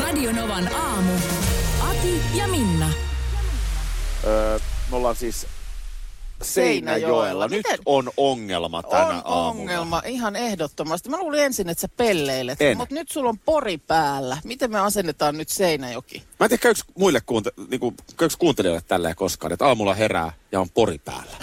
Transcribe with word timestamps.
Radionovan 0.00 0.74
aamu. 0.74 1.12
Ati 1.90 2.20
ja 2.34 2.48
Minna. 2.48 2.90
Öö, 4.24 4.58
me 4.90 4.96
ollaan 4.96 5.16
siis 5.16 5.46
Seinäjoella. 6.42 7.48
Nyt 7.48 7.56
Miten- 7.66 7.78
on 7.86 8.10
ongelma 8.16 8.82
tänä 8.82 9.04
on 9.06 9.10
aamulla. 9.24 9.48
ongelma, 9.50 10.02
ihan 10.06 10.36
ehdottomasti. 10.36 11.08
Mä 11.08 11.18
luulin 11.18 11.40
ensin, 11.44 11.68
että 11.68 11.80
sä 11.80 11.88
pelleilet, 11.96 12.62
En. 12.62 12.76
mutta 12.76 12.94
nyt 12.94 13.10
sulla 13.10 13.28
on 13.28 13.38
pori 13.38 13.78
päällä. 13.78 14.38
Miten 14.44 14.70
me 14.70 14.78
asennetaan 14.80 15.38
nyt 15.38 15.48
Seinäjoki? 15.48 16.22
Mä 16.40 16.44
en 16.46 16.48
tiedä, 16.50 16.60
käykö 16.62 16.80
muille 16.98 17.20
kuunte- 17.20 17.52
niinku, 17.70 17.94
käykö 18.16 18.34
kuuntelijoille 18.38 18.82
tälleen 18.88 19.16
koskaan, 19.16 19.52
että 19.52 19.66
aamulla 19.66 19.94
herää 19.94 20.32
ja 20.52 20.60
on 20.60 20.70
pori 20.70 20.98
päällä. 20.98 21.36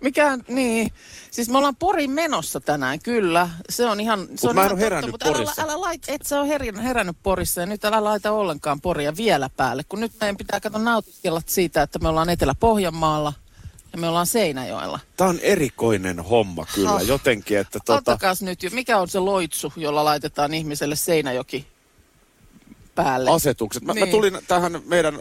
Mikä, 0.00 0.38
niin, 0.48 0.92
siis 1.30 1.48
me 1.48 1.58
ollaan 1.58 1.76
Porin 1.76 2.10
menossa 2.10 2.60
tänään, 2.60 3.00
kyllä. 3.00 3.48
Se 3.70 3.86
on 3.86 4.00
ihan, 4.00 4.28
se 4.36 4.48
on 4.48 4.54
mä 4.54 4.60
en 4.60 4.66
ihan 4.66 4.78
herännyt 4.78 5.10
mutta 5.10 5.26
älä, 5.26 5.34
Porissa. 5.34 5.62
älä, 5.62 5.80
lait, 5.80 6.02
et 6.08 6.22
sä 6.26 6.40
ole 6.40 6.48
herännyt, 6.48 6.82
herännyt 6.84 7.16
Porissa 7.22 7.60
ja 7.60 7.66
nyt 7.66 7.84
älä 7.84 8.04
laita 8.04 8.32
ollenkaan 8.32 8.80
Poria 8.80 9.16
vielä 9.16 9.50
päälle, 9.56 9.84
kun 9.88 10.00
nyt 10.00 10.12
meidän 10.20 10.36
pitää 10.36 10.60
katsoa 10.60 10.82
nautiskella 10.82 11.42
siitä, 11.46 11.82
että 11.82 11.98
me 11.98 12.08
ollaan 12.08 12.30
Etelä-Pohjanmaalla 12.30 13.32
ja 13.92 13.98
me 13.98 14.08
ollaan 14.08 14.26
Seinäjoella. 14.26 15.00
Tää 15.16 15.26
on 15.28 15.38
erikoinen 15.42 16.20
homma 16.20 16.66
kyllä, 16.74 16.90
Ah. 16.90 17.02
jotenkin, 17.06 17.58
että 17.58 17.78
tota, 17.86 17.94
Ottakas 17.94 18.42
nyt 18.42 18.62
jo, 18.62 18.70
mikä 18.72 18.98
on 18.98 19.08
se 19.08 19.18
loitsu, 19.18 19.72
jolla 19.76 20.04
laitetaan 20.04 20.54
ihmiselle 20.54 20.96
Seinäjoki 20.96 21.66
päälle? 22.94 23.30
asetukset. 23.30 23.82
Mä, 23.82 23.92
niin. 23.92 24.06
mä 24.06 24.10
tulin 24.10 24.38
tähän 24.48 24.82
meidän 24.86 25.18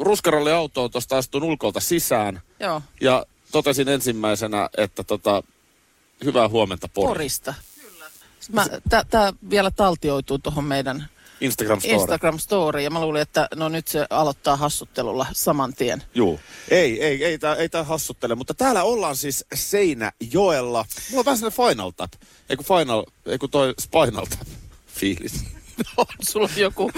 ruskaralliautoon, 0.00 0.90
tuosta 0.90 1.16
astun 1.18 1.42
ulkolta 1.42 1.80
sisään 1.80 2.40
Joo, 2.60 2.82
ja 3.00 3.26
totesin 3.52 3.88
ensimmäisenä, 3.88 4.70
että 4.78 5.04
tota, 5.04 5.42
hyvää 6.24 6.48
huomenta 6.48 6.88
Pori. 6.88 7.08
Porista. 7.08 7.54
Mä, 8.52 8.66
Tämä 9.10 9.32
vielä 9.50 9.70
taltioituu 9.70 10.38
tuohon 10.38 10.64
meidän 10.64 11.08
Instagram 11.40 11.80
story. 11.80 11.94
Instagram 11.94 12.38
story 12.38 12.80
ja 12.80 12.90
mä 12.90 13.00
luulin, 13.00 13.22
että 13.22 13.48
no 13.54 13.68
nyt 13.68 13.88
se 13.88 14.06
aloittaa 14.10 14.56
hassuttelulla 14.56 15.26
saman 15.32 15.74
tien. 15.74 16.02
Juu. 16.14 16.40
Ei, 16.68 17.04
ei, 17.04 17.24
ei 17.24 17.38
tää, 17.38 17.54
ei 17.54 17.68
tää 17.68 17.84
hassuttele, 17.84 18.34
mutta 18.34 18.54
täällä 18.54 18.82
ollaan 18.82 19.16
siis 19.16 19.44
Seinäjoella. 19.54 20.84
Mulla 21.10 21.20
on 21.20 21.24
vähän 21.24 21.38
sellainen 21.38 21.76
Final 21.76 21.90
Tap, 21.90 22.12
ei 22.48 22.56
kun 22.56 22.66
Final, 22.66 23.04
ei 23.26 23.38
kun 23.38 23.50
toi 23.50 23.74
Spinal 23.80 24.26
Tap 24.26 24.48
fiilis. 24.86 25.44
On 25.96 26.06
sulla 26.22 26.48
joku, 26.56 26.90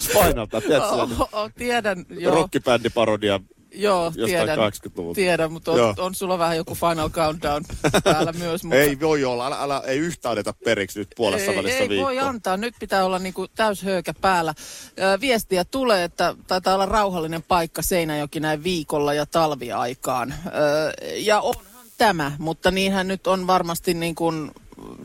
Spinal 0.00 0.46
Tap, 0.46 0.64
tiedätkö 0.64 0.88
oh, 1.02 1.28
oh, 1.32 1.50
tiedän, 1.58 2.06
joo, 2.10 2.34
rockibändiparodia 2.34 3.40
joo 3.74 4.10
tiedän, 4.26 4.58
80-luvulta. 4.58 5.14
tiedän, 5.14 5.52
mutta 5.52 5.72
on, 5.72 5.78
Joo. 5.78 5.94
on, 5.98 6.14
sulla 6.14 6.38
vähän 6.38 6.56
joku 6.56 6.74
Final 6.74 7.10
Countdown 7.10 7.64
päällä 8.04 8.32
myös. 8.32 8.64
Mutta 8.64 8.76
Ei 8.80 9.00
voi 9.00 9.24
olla, 9.24 9.46
älä, 9.46 9.56
älä, 9.62 9.82
ei 9.86 9.98
yhtään 9.98 10.30
anneta 10.30 10.54
periksi 10.64 10.98
nyt 10.98 11.08
puolessa 11.16 11.50
ei, 11.50 11.56
välissä 11.56 11.78
ei 11.78 11.88
viikkoa. 11.88 12.06
voi 12.06 12.18
antaa, 12.18 12.56
nyt 12.56 12.74
pitää 12.80 13.04
olla 13.04 13.18
niinku 13.18 13.48
täyshöykä 13.48 14.14
päällä. 14.20 14.54
Ö, 14.98 15.20
Viestiä 15.20 15.64
tulee, 15.64 16.04
että 16.04 16.34
taitaa 16.46 16.74
olla 16.74 16.86
rauhallinen 16.86 17.42
paikka 17.42 17.82
Seinäjoki 17.82 18.40
näin 18.40 18.64
viikolla 18.64 19.14
ja 19.14 19.26
talviaikaan. 19.26 20.34
Ö, 20.46 20.92
Ja 21.16 21.40
onhan 21.40 21.64
tämä, 21.98 22.32
mutta 22.38 22.70
niinhän 22.70 23.08
nyt 23.08 23.26
on 23.26 23.46
varmasti 23.46 23.94
niin 23.94 24.14
kuin, 24.14 24.50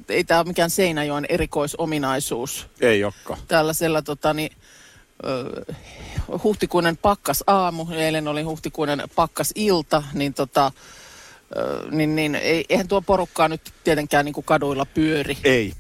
ei 0.10 0.24
tämä 0.24 0.40
ole 0.40 0.48
mikään 0.48 0.70
Seinäjoen 0.70 1.26
erikoisominaisuus 1.30 2.68
Ei 2.82 3.04
olekaan. 3.04 3.40
tällaisella 3.48 4.02
tota, 4.02 4.34
niin, 4.34 4.52
huhtikuinen 6.44 6.98
pakkas 6.98 7.44
aamu, 7.48 7.88
eilen 7.92 8.28
oli 8.28 8.42
huhtikuinen 8.42 9.04
pakkas 9.16 9.52
ilta, 9.56 10.04
niin 10.14 10.34
tota, 10.34 10.72
niin, 11.92 12.16
niin 12.16 12.36
ei, 12.36 12.66
eihän 12.70 12.88
tuo 12.88 13.02
porukkaa 13.02 13.48
nyt 13.48 13.74
tietenkään 13.84 14.26
niin 14.26 14.34
kuin 14.34 14.46
kaduilla 14.46 14.86
pyöri. 14.86 15.38
Ei. 15.44 15.74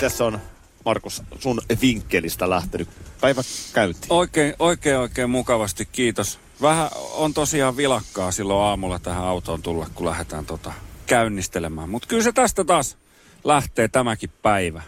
Tässä 0.00 0.24
on 0.24 0.40
Markus 0.84 1.22
sun 1.38 1.60
vinkkelistä 1.80 2.50
lähtenyt 2.50 2.88
päivä 3.20 3.42
käyntiin. 3.72 4.12
Oikein, 4.12 4.54
oikein, 4.58 4.98
oikein 4.98 5.30
mukavasti, 5.30 5.88
kiitos. 5.92 6.38
Vähän 6.62 6.88
on 7.14 7.34
tosiaan 7.34 7.76
vilakkaa 7.76 8.32
silloin 8.32 8.64
aamulla 8.64 8.98
tähän 8.98 9.24
autoon 9.24 9.62
tulla, 9.62 9.86
kun 9.94 10.06
lähdetään 10.06 10.46
tota 10.46 10.72
käynnistelemään. 11.06 11.90
Mutta 11.90 12.08
kyllä 12.08 12.22
se 12.22 12.32
tästä 12.32 12.64
taas 12.64 12.96
lähtee 13.44 13.88
tämäkin 13.88 14.30
päivä. 14.42 14.82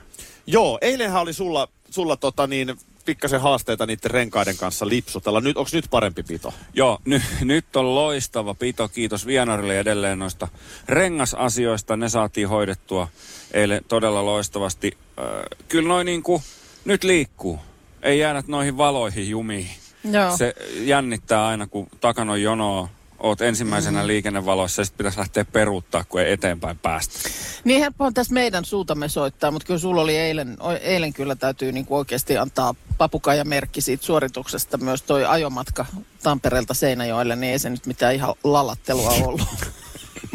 Joo, 0.47 0.79
eilenhän 0.81 1.23
oli 1.23 1.33
sulla, 1.33 1.69
sulla 1.91 2.17
tota 2.17 2.47
niin, 2.47 2.79
pikkasen 3.05 3.41
haasteita 3.41 3.87
niiden 3.87 4.11
renkaiden 4.11 4.57
kanssa 4.57 4.89
lipsutella. 4.89 5.41
Nyt, 5.41 5.57
onko 5.57 5.71
nyt 5.73 5.87
parempi 5.91 6.23
pito? 6.23 6.55
Joo, 6.75 6.99
ny, 7.05 7.23
nyt 7.41 7.77
on 7.77 7.95
loistava 7.95 8.55
pito. 8.55 8.89
Kiitos 8.89 9.27
Vianarille 9.27 9.79
edelleen 9.79 10.19
noista 10.19 10.49
rengasasioista. 10.89 11.97
Ne 11.97 12.09
saatiin 12.09 12.49
hoidettua 12.49 13.09
eilen 13.53 13.85
todella 13.89 14.25
loistavasti. 14.25 14.99
Öö, 15.19 15.45
kyllä 15.69 15.89
noin 15.89 16.05
niin 16.05 16.23
kuin, 16.23 16.43
nyt 16.85 17.05
liikkuu. 17.05 17.59
Ei 18.03 18.19
jäädä 18.19 18.43
noihin 18.47 18.77
valoihin 18.77 19.31
jumiin. 19.31 19.71
Joo. 20.05 20.37
Se 20.37 20.55
jännittää 20.75 21.47
aina, 21.47 21.67
kun 21.67 21.89
takana 22.01 22.33
on 22.33 22.43
jonoa, 22.43 22.89
oot 23.21 23.41
ensimmäisenä 23.41 24.01
mm. 24.01 24.07
liikennevaloissa 24.07 24.81
ja 24.81 24.85
sitten 24.85 24.99
pitäisi 24.99 25.19
lähteä 25.19 25.45
peruuttaa, 25.45 26.05
kun 26.09 26.21
ei 26.21 26.33
eteenpäin 26.33 26.79
päästä. 26.79 27.19
Niin 27.65 27.81
helppo 27.81 28.05
on 28.05 28.15
tässä 28.15 28.35
meidän 28.35 28.65
suutamme 28.65 29.09
soittaa, 29.09 29.51
mutta 29.51 29.67
kyllä 29.67 29.81
sulla 29.81 30.03
oli 30.03 30.17
eilen, 30.17 30.57
eilen 30.81 31.13
kyllä 31.13 31.37
täytyy 31.37 31.73
niinku 31.73 31.97
oikeasti 31.97 32.39
antaa 32.39 32.75
papukaija 32.99 33.45
merkki 33.45 33.81
siitä 33.81 34.05
suorituksesta. 34.05 34.79
Myös 34.79 35.03
toi 35.03 35.25
ajomatka 35.25 35.87
Tampereelta 36.23 36.75
Seinäjoelle, 36.75 37.37
niin 37.37 37.53
ei 37.53 37.59
se 37.59 37.71
nyt 37.71 37.87
mitään 37.87 38.15
ihan 38.15 38.35
lalattelua 38.45 39.11
ollut. 39.11 39.49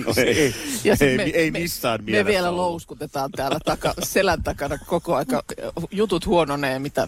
No 0.06 0.13
ei, 0.17 0.56
Ja 0.84 0.96
ei, 1.02 1.38
ei 1.38 1.52
missään 1.52 2.03
me, 2.03 2.12
me 2.12 2.25
vielä 2.25 2.50
ollut. 2.50 2.62
louskutetaan 2.66 3.31
täällä 3.31 3.59
taka, 3.66 3.94
selän 4.03 4.44
takana 4.44 4.78
koko 4.78 5.16
aika. 5.16 5.44
Jutut 5.91 6.25
huononee, 6.25 6.79
mitä 6.79 7.07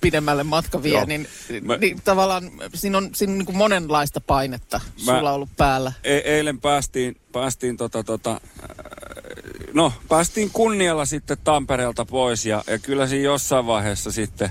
pidemmälle 0.00 0.44
matka 0.44 0.82
vie, 0.82 0.92
Joo. 0.92 1.04
niin, 1.04 1.28
Mä- 1.62 1.76
niin 1.76 2.00
tavallaan 2.04 2.50
siinä 2.74 2.98
on, 2.98 3.10
siinä 3.14 3.30
on 3.32 3.38
niin 3.38 3.46
kuin 3.46 3.56
monenlaista 3.56 4.20
painetta 4.20 4.80
sulla 4.96 5.32
ollut 5.32 5.48
päällä. 5.56 5.92
E- 6.04 6.16
eilen 6.16 6.60
päästiin, 6.60 7.16
päästiin 7.32 7.76
tota, 7.76 8.04
tota, 8.04 8.30
äh, 8.32 8.40
no, 9.72 9.92
päästiin 10.08 10.50
kunnialla 10.52 11.04
sitten 11.06 11.36
Tampereelta 11.44 12.04
pois 12.04 12.46
ja, 12.46 12.64
ja 12.66 12.78
kyllä 12.78 13.06
siinä 13.06 13.24
jossain 13.24 13.66
vaiheessa 13.66 14.12
sitten, 14.12 14.50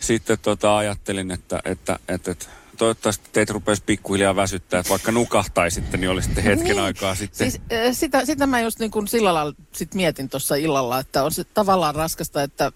sitten 0.00 0.38
tota, 0.42 0.76
ajattelin, 0.76 1.30
että, 1.30 1.60
että, 1.64 1.98
että, 2.08 2.30
että 2.30 2.46
toivottavasti 2.78 3.28
teitä 3.32 3.52
rupesi 3.52 3.82
pikkuhiljaa 3.86 4.36
väsyttää, 4.36 4.80
että 4.80 4.90
vaikka 4.90 5.12
nukahtaisitte, 5.12 5.96
niin 5.96 6.10
olisitte 6.10 6.44
hetken 6.44 6.66
Niin. 6.66 6.80
aikaa 6.80 7.14
sitten. 7.14 7.50
Siis, 7.50 7.62
äh, 7.72 7.78
sitä, 7.92 8.24
sitä 8.24 8.46
mä 8.46 8.60
just 8.60 8.78
niin 8.78 8.90
kuin 8.90 9.08
sillä 9.08 9.34
lailla 9.34 9.52
sit 9.72 9.94
mietin 9.94 10.28
tuossa 10.28 10.54
illalla, 10.54 10.98
että 10.98 11.24
on 11.24 11.32
se 11.32 11.44
tavallaan 11.44 11.94
raskasta, 11.94 12.42
että 12.42 12.72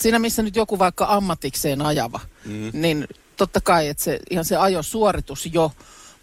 siinä 0.00 0.18
missä 0.18 0.42
nyt 0.42 0.56
joku 0.56 0.78
vaikka 0.78 1.06
ammatikseen 1.08 1.82
ajava, 1.82 2.20
mm. 2.44 2.70
niin 2.72 3.08
totta 3.36 3.60
kai, 3.60 3.88
että 3.88 4.02
se, 4.02 4.20
ihan 4.30 4.44
se 4.44 4.56
ajosuoritus 4.56 5.48
jo. 5.52 5.72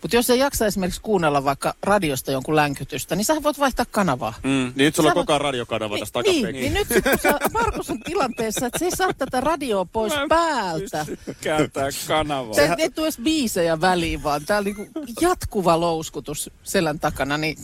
Mutta 0.02 0.16
jos 0.16 0.30
ei 0.30 0.40
jaksa 0.40 0.66
esimerkiksi 0.66 1.02
kuunnella 1.02 1.44
vaikka 1.44 1.74
radiosta 1.84 2.32
jonkun 2.32 2.56
länkytystä, 2.56 3.16
niin 3.16 3.26
sä 3.26 3.44
voit 3.44 3.60
vaihtaa 3.60 3.86
kanavaa. 3.92 4.34
Mm. 4.44 4.50
Niin 4.50 4.74
nyt 4.76 4.96
sulla 4.96 5.10
Sä 5.10 5.12
on 5.12 5.16
voit- 5.16 5.26
koko 5.26 5.34
ajan 5.34 5.42
radiokanava 5.42 5.98
tässä 6.00 6.22
niin, 6.26 6.46
niin 6.56 6.74
nyt 6.74 6.88
kun 6.88 7.20
sä, 7.24 7.40
Markus 7.54 7.90
on 7.90 8.00
tilanteessa, 8.00 8.66
että 8.66 8.80
se 8.80 8.86
ei 8.86 8.92
saa 8.96 9.13
tätä 9.18 9.42
radioa 9.42 9.86
pois 9.86 10.13
päältä. 10.30 11.06
Kääntää 11.42 11.90
kanavaa. 12.07 12.56
Tämä 12.56 12.75
ei 12.78 12.90
tule 12.90 13.06
edes 13.07 13.18
biisejä 13.18 13.81
väliin, 13.81 14.24
vaan 14.24 14.46
tämä 14.46 14.57
on 14.57 14.63
niinku 14.63 14.88
jatkuva 15.22 15.80
louskutus 15.80 16.50
selän 16.63 17.00
takana, 17.00 17.38
niin 17.38 17.57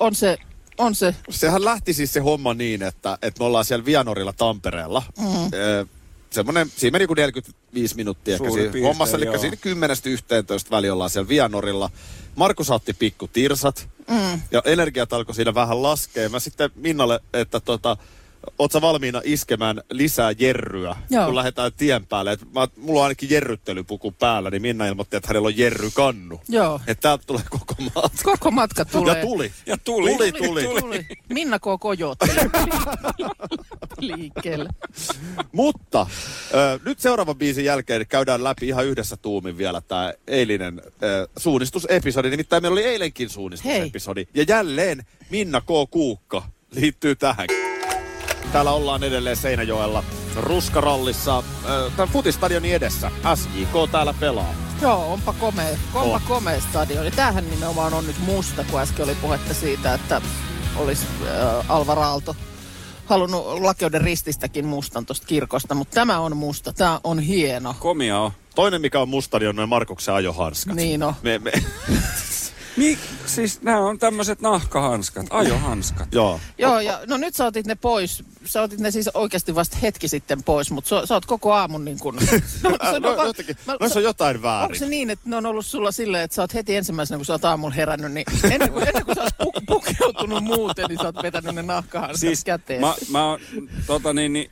on 0.00 0.14
se, 0.14 0.38
on 0.78 0.94
se 0.94 1.14
Sehän 1.30 1.64
lähti 1.64 1.94
siis 1.94 2.12
se 2.12 2.20
homma 2.20 2.54
niin, 2.54 2.82
että, 2.82 3.18
että 3.22 3.40
me 3.40 3.46
ollaan 3.46 3.64
siellä 3.64 3.84
Vianorilla 3.84 4.32
Tampereella. 4.32 5.02
Mm. 5.18 5.52
Öö, 5.54 5.84
semmoinen, 6.30 6.70
siinä 6.76 6.94
meni 6.94 7.04
joku 7.04 7.14
45 7.14 7.96
minuuttia 7.96 8.34
ehkä 8.34 8.50
siinä 8.50 8.62
piirtein, 8.62 8.84
hommassa, 8.84 9.16
eli 9.16 9.38
siinä 9.38 9.56
10-11 10.66 10.70
väli 10.70 10.90
ollaan 10.90 11.10
siellä 11.10 11.28
Vianorilla. 11.28 11.90
Markus 12.36 12.70
otti 12.70 12.92
pikku 12.92 13.28
tirsat 13.28 13.88
mm. 14.10 14.40
ja 14.50 14.62
energiat 14.64 15.12
alkoi 15.12 15.34
siinä 15.34 15.54
vähän 15.54 15.82
laskea. 15.82 16.28
Mä 16.28 16.40
sitten 16.40 16.70
Minnalle, 16.74 17.20
että 17.32 17.60
tota, 17.60 17.96
sä 18.72 18.80
valmiina 18.80 19.20
iskemään 19.24 19.82
lisää 19.90 20.32
jerryä, 20.38 20.96
Joo. 21.10 21.26
kun 21.26 21.36
lähdetään 21.36 21.72
tien 21.76 22.06
päälle. 22.06 22.32
Et 22.32 22.52
mä, 22.54 22.68
mulla 22.76 23.00
on 23.00 23.04
ainakin 23.04 23.30
jerryttelypuku 23.30 24.12
päällä, 24.12 24.50
niin 24.50 24.62
Minna 24.62 24.86
ilmoitti, 24.86 25.16
että 25.16 25.28
hänellä 25.28 25.46
on 25.46 25.58
jerrykannu. 25.58 26.40
Joo. 26.48 26.80
Että 26.86 27.02
täältä 27.02 27.24
tulee 27.26 27.42
koko 27.50 27.74
matka. 27.94 28.10
Koko 28.24 28.50
matka 28.50 28.84
tulee. 28.84 29.16
Ja 29.16 29.26
tuli. 29.26 29.52
Ja 29.66 29.76
tuli. 29.78 30.10
Tuli, 30.10 30.32
tuli. 30.32 30.64
tuli. 30.80 31.06
Minna 31.28 31.58
K. 31.58 31.62
Kojotti. 31.80 32.26
liikkeelle. 33.98 34.68
Mutta 35.52 36.06
ö, 36.54 36.78
nyt 36.84 36.98
seuraavan 36.98 37.36
biisin 37.36 37.64
jälkeen 37.64 38.06
käydään 38.06 38.44
läpi 38.44 38.68
ihan 38.68 38.86
yhdessä 38.86 39.16
tuumin 39.16 39.58
vielä 39.58 39.80
tämä 39.80 40.12
eilinen 40.26 40.82
ö, 41.02 41.28
suunnistusepisodi. 41.36 42.30
Nimittäin 42.30 42.62
meillä 42.62 42.74
oli 42.74 42.84
eilenkin 42.84 43.30
suunnistusepisodi. 43.30 44.26
Ja 44.34 44.44
jälleen 44.48 45.06
Minna 45.30 45.60
K. 45.60 45.90
Kuukka 45.90 46.42
liittyy 46.74 47.16
tähän. 47.16 47.46
Täällä 48.54 48.72
ollaan 48.72 49.04
edelleen 49.04 49.36
Seinäjoella 49.36 50.04
Ruskarallissa, 50.36 51.42
tämän 51.96 52.08
futistadionin 52.08 52.74
edessä. 52.74 53.10
SJK 53.34 53.90
täällä 53.92 54.14
pelaa. 54.20 54.54
Joo, 54.82 55.12
onpa 55.12 55.32
komea, 55.32 55.68
onpa 55.94 56.16
On. 56.16 56.20
komea 56.28 56.60
stadioni. 56.60 57.10
Tämähän 57.10 57.50
nimenomaan 57.50 57.94
on 57.94 58.06
nyt 58.06 58.18
musta, 58.18 58.64
kun 58.70 58.80
äsken 58.80 59.04
oli 59.04 59.14
puhetta 59.14 59.54
siitä, 59.54 59.94
että 59.94 60.22
olisi 60.76 61.06
äh, 61.22 61.70
Alvar 61.70 61.98
Aalto 61.98 62.36
halunnut 63.06 63.60
lakeuden 63.60 64.00
rististäkin 64.00 64.66
mustan 64.66 65.06
tuosta 65.06 65.26
kirkosta, 65.26 65.74
mutta 65.74 65.94
tämä 65.94 66.18
on 66.20 66.36
musta, 66.36 66.72
tämä 66.72 67.00
on 67.04 67.18
hieno. 67.18 67.74
Komia 67.78 68.18
on. 68.18 68.30
Toinen, 68.54 68.80
mikä 68.80 69.00
on 69.00 69.08
musta, 69.08 69.38
niin 69.38 69.48
on 69.48 69.56
noin 69.56 69.68
Markuksen 69.68 70.14
ajohanskat. 70.14 70.76
Niin 70.76 71.02
on. 71.02 71.14
Me, 71.22 71.38
me, 71.38 71.52
Mik, 72.76 72.98
siis 73.26 73.62
nämä 73.62 73.78
on 73.78 73.98
tämmöiset 73.98 74.40
nahkahanskat, 74.40 75.26
ajohanskat. 75.30 76.08
joo. 76.12 76.40
Joo, 76.58 76.80
ja 76.80 77.00
no 77.06 77.16
nyt 77.16 77.34
sä 77.34 77.44
otit 77.46 77.66
ne 77.66 77.74
pois. 77.74 78.24
Sä 78.44 78.62
otit 78.62 78.80
ne 78.80 78.90
siis 78.90 79.08
oikeasti 79.14 79.54
vasta 79.54 79.76
hetki 79.82 80.08
sitten 80.08 80.42
pois, 80.42 80.70
mutta 80.70 80.88
sä, 80.88 81.06
sä 81.06 81.14
oot 81.14 81.26
koko 81.26 81.52
aamun 81.52 81.84
niin 81.84 81.98
kuin... 81.98 82.16
No, 82.62 82.70
Äh, 82.84 83.00
no, 83.00 83.24
jotenkin, 83.26 83.56
noissa 83.80 83.98
on 83.98 84.04
jotain 84.04 84.36
Onko 84.36 84.48
väärin. 84.48 84.78
se 84.78 84.86
niin, 84.88 85.10
että 85.10 85.30
ne 85.30 85.36
on 85.36 85.46
ollut 85.46 85.66
sulla 85.66 85.92
silleen, 85.92 86.24
että 86.24 86.34
sä 86.34 86.42
oot 86.42 86.54
heti 86.54 86.76
ensimmäisenä, 86.76 87.18
kun 87.18 87.26
sä 87.26 87.32
oot 87.32 87.44
aamulla 87.44 87.74
herännyt, 87.74 88.12
niin 88.12 88.26
ennen 88.52 88.72
kuin, 88.72 88.88
ennen 88.88 89.04
kuin 89.04 89.14
sä 89.14 89.22
oot 89.22 89.34
pu- 89.56 89.62
pukeutunut 89.66 90.44
muuten, 90.44 90.84
niin 90.88 90.98
sä 90.98 91.04
oot 91.04 91.22
vetänyt 91.22 91.54
ne 91.54 91.62
nahkahanskat 91.62 92.20
Siis 92.20 92.44
käteen. 92.44 92.80
mä, 92.80 92.94
mä 93.10 93.24
oon, 93.30 93.40
tota 93.86 94.12
niin, 94.12 94.32
niin, 94.32 94.50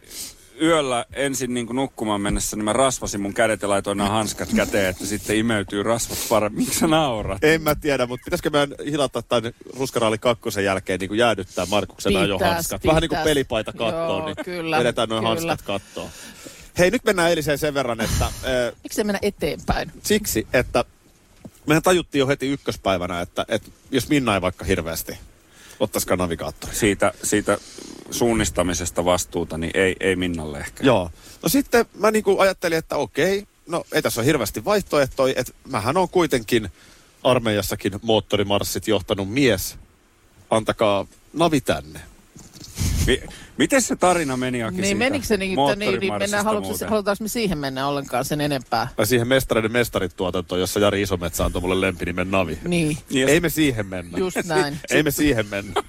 yöllä 0.63 1.05
ensin 1.13 1.55
niin 1.55 1.67
kuin 1.67 1.77
nukkumaan 1.77 2.21
mennessä, 2.21 2.57
niin 2.57 2.65
mä 2.65 2.73
rasvasin 2.73 3.21
mun 3.21 3.35
kädet 3.35 3.63
ja 3.63 3.69
laitoin 3.69 3.99
nämä 3.99 4.11
hanskat 4.11 4.49
käteen, 4.57 4.91
että 4.91 5.07
sitten 5.07 5.37
imeytyy 5.37 5.83
rasvat 5.83 6.19
paremmin. 6.29 6.65
Miksi 6.65 6.79
sä 6.79 6.87
naurat? 6.87 7.45
En 7.45 7.63
mä 7.63 7.75
tiedä, 7.75 8.07
mutta 8.07 8.25
pitäisikö 8.25 8.51
meidän 8.51 8.75
hilata 8.91 9.23
tämän 9.23 9.53
Ruskaraali 9.79 10.19
kakkosen 10.19 10.65
jälkeen 10.65 11.01
niin 11.01 11.09
kuin 11.09 11.19
jäädyttää 11.19 11.67
Markuksen 11.67 12.11
Pitäis, 12.11 12.25
ajohanskat. 12.25 12.87
Vähän 12.87 13.01
niin 13.01 13.09
kuin 13.09 13.17
pitäis. 13.17 13.25
pelipaita 13.25 13.73
kattoon, 13.73 14.19
Joo, 14.19 14.27
niin 14.27 14.37
kyllä, 14.45 14.79
vedetään 14.79 15.09
noin 15.09 15.25
hanskat 15.25 15.63
kattoon. 15.63 16.11
Hei, 16.79 16.91
nyt 16.91 17.05
mennään 17.05 17.31
eiliseen 17.31 17.59
sen 17.59 17.75
verran, 17.75 18.01
että 18.01 18.25
äh, 18.25 18.33
Miksi 18.83 18.97
se 18.97 19.05
mennä 19.05 19.19
eteenpäin? 19.23 19.93
siksi, 20.03 20.47
että 20.53 20.85
mehän 21.67 21.83
tajuttiin 21.83 22.21
jo 22.21 22.27
heti 22.27 22.49
ykköspäivänä, 22.49 23.21
että, 23.21 23.45
että 23.49 23.71
jos 23.91 24.09
Minna 24.09 24.35
ei 24.35 24.41
vaikka 24.41 24.65
hirveästi 24.65 25.19
ottaisikaan 25.81 26.19
navigaattori. 26.19 26.75
Siitä, 26.75 27.13
siitä 27.23 27.59
suunnistamisesta 28.11 29.05
vastuuta, 29.05 29.59
niin 29.59 29.71
ei, 29.75 29.97
ei 30.01 30.17
Minnalle 30.17 30.59
ehkä. 30.59 30.85
Joo. 30.85 31.11
No 31.43 31.49
sitten 31.49 31.87
mä 31.99 32.11
niin 32.11 32.25
kuin 32.25 32.41
ajattelin, 32.41 32.79
että 32.79 32.97
okei, 32.97 33.47
no 33.67 33.85
ei 33.93 34.03
tässä 34.03 34.21
ole 34.21 34.27
hirveästi 34.27 34.65
vaihtoehtoja, 34.65 35.35
että 35.37 35.53
mähän 35.69 35.97
on 35.97 36.09
kuitenkin 36.09 36.69
armeijassakin 37.25 37.93
moottorimarssit 38.03 38.89
johtanut 38.89 39.31
mies. 39.31 39.77
Antakaa 40.51 41.07
navi 41.33 41.61
tänne. 41.61 42.01
Mi- 43.59 43.65
miten 43.65 43.83
se 43.83 43.97
tarina 43.97 44.37
meni, 44.37 44.63
Aki, 44.63 44.77
Niin 44.77 44.85
siitä 44.85 44.99
menikö 44.99 45.27
se 45.27 45.37
niin, 45.37 45.59
että 45.61 45.77
niin, 45.77 46.01
niin 46.01 46.15
mennään, 46.19 46.45
halutaanko 46.45 47.17
me 47.25 47.29
siihen 47.29 47.59
mennä 47.59 47.89
ollenkaan 47.89 48.25
sen 48.25 48.41
enempää? 48.41 48.89
Vai 48.99 49.07
siihen 49.07 49.29
mestareiden 49.29 49.73
mestarit 49.73 50.17
tuotantoon, 50.17 50.61
jossa 50.61 50.81
Jari 50.81 51.03
Isometsä 51.03 51.45
antoi 51.45 51.63
mulle 51.63 51.81
lempinimen 51.81 52.31
Navi. 52.31 52.59
Niin, 52.65 52.99
Niin, 53.11 53.29
Ei 53.29 53.41
me 53.41 53.49
siihen 53.49 53.87
mennä. 53.87 54.19
just 54.19 54.37
näin. 54.45 54.79
Ei 54.91 55.03
me 55.03 55.11
siihen 55.11 55.47
mennä. 55.47 55.83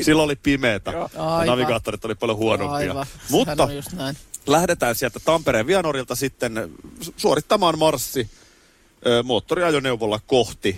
Silloin 0.00 0.24
oli 0.24 0.36
pimeetä. 0.36 0.90
Ja 0.90 1.08
navigaattorit 1.46 2.04
oli 2.04 2.14
paljon 2.14 2.38
huonompia. 2.38 2.76
Aivan, 2.76 3.06
Mutta 3.30 3.64
on 3.64 3.76
just 3.76 3.92
näin. 3.92 4.16
lähdetään 4.46 4.94
sieltä 4.94 5.20
Tampereen 5.24 5.66
Vianorilta 5.66 6.14
sitten 6.14 6.70
su- 7.04 7.12
suorittamaan 7.16 7.78
marssi 7.78 8.30
ö, 9.06 9.22
moottoriajoneuvolla 9.22 10.20
kohti 10.26 10.76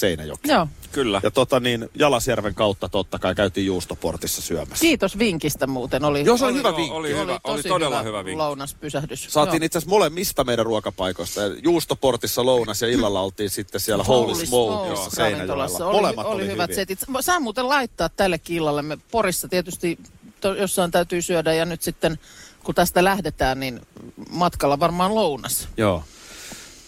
Seinäjokea. 0.00 0.54
Joo, 0.54 0.68
Kyllä. 0.92 1.20
Ja 1.22 1.30
tota 1.30 1.60
niin, 1.60 1.88
Jalasjärven 1.94 2.54
kautta 2.54 2.88
totta 2.88 3.18
kai 3.18 3.34
käytiin 3.34 3.66
juustoportissa 3.66 4.42
syömässä. 4.42 4.80
kiitos 4.82 5.18
vinkistä 5.18 5.66
muuten. 5.66 6.04
Oli, 6.04 6.24
Joo, 6.24 6.36
se 6.36 6.44
on 6.44 6.50
oli, 6.50 6.58
hyvä 6.58 6.76
vinkki. 6.76 6.94
Oli, 6.96 7.08
hyvä, 7.16 7.40
oli 7.44 7.56
tosi 7.56 7.68
todella 7.68 8.02
hyvä 8.02 8.24
vinkki. 8.24 8.36
lounaspysähdys. 8.36 9.26
Saatiin 9.30 9.62
itse 9.62 9.78
asiassa 9.78 9.90
molemmista 9.90 10.44
meidän 10.44 10.66
ruokapaikoista. 10.66 11.40
Juustoportissa 11.62 12.44
lounas 12.46 12.82
ja 12.82 12.88
illalla 12.88 13.20
oltiin 13.20 13.50
sitten 13.50 13.80
siellä 13.80 14.04
Holy, 14.04 14.46
Smokeissa 14.46 15.10
Smoke 15.10 15.16
Seinäjoella. 15.16 15.64
Oli, 15.64 15.92
Molemmat 15.96 16.26
oli, 16.26 16.34
oli, 16.42 16.46
hyvät 16.52 16.70
hyviä. 16.70 16.76
setit. 16.76 16.98
Saa 17.20 17.40
muuten 17.40 17.68
laittaa 17.68 18.08
tälle 18.08 18.40
illalle. 18.48 18.82
Me 18.82 18.98
Porissa 19.10 19.48
tietysti 19.48 19.98
to, 20.40 20.54
jossain 20.54 20.90
täytyy 20.90 21.22
syödä 21.22 21.54
ja 21.54 21.64
nyt 21.64 21.82
sitten 21.82 22.18
kun 22.64 22.74
tästä 22.74 23.04
lähdetään, 23.04 23.60
niin 23.60 23.80
matkalla 24.30 24.80
varmaan 24.80 25.14
lounas. 25.14 25.68
Joo. 25.76 26.02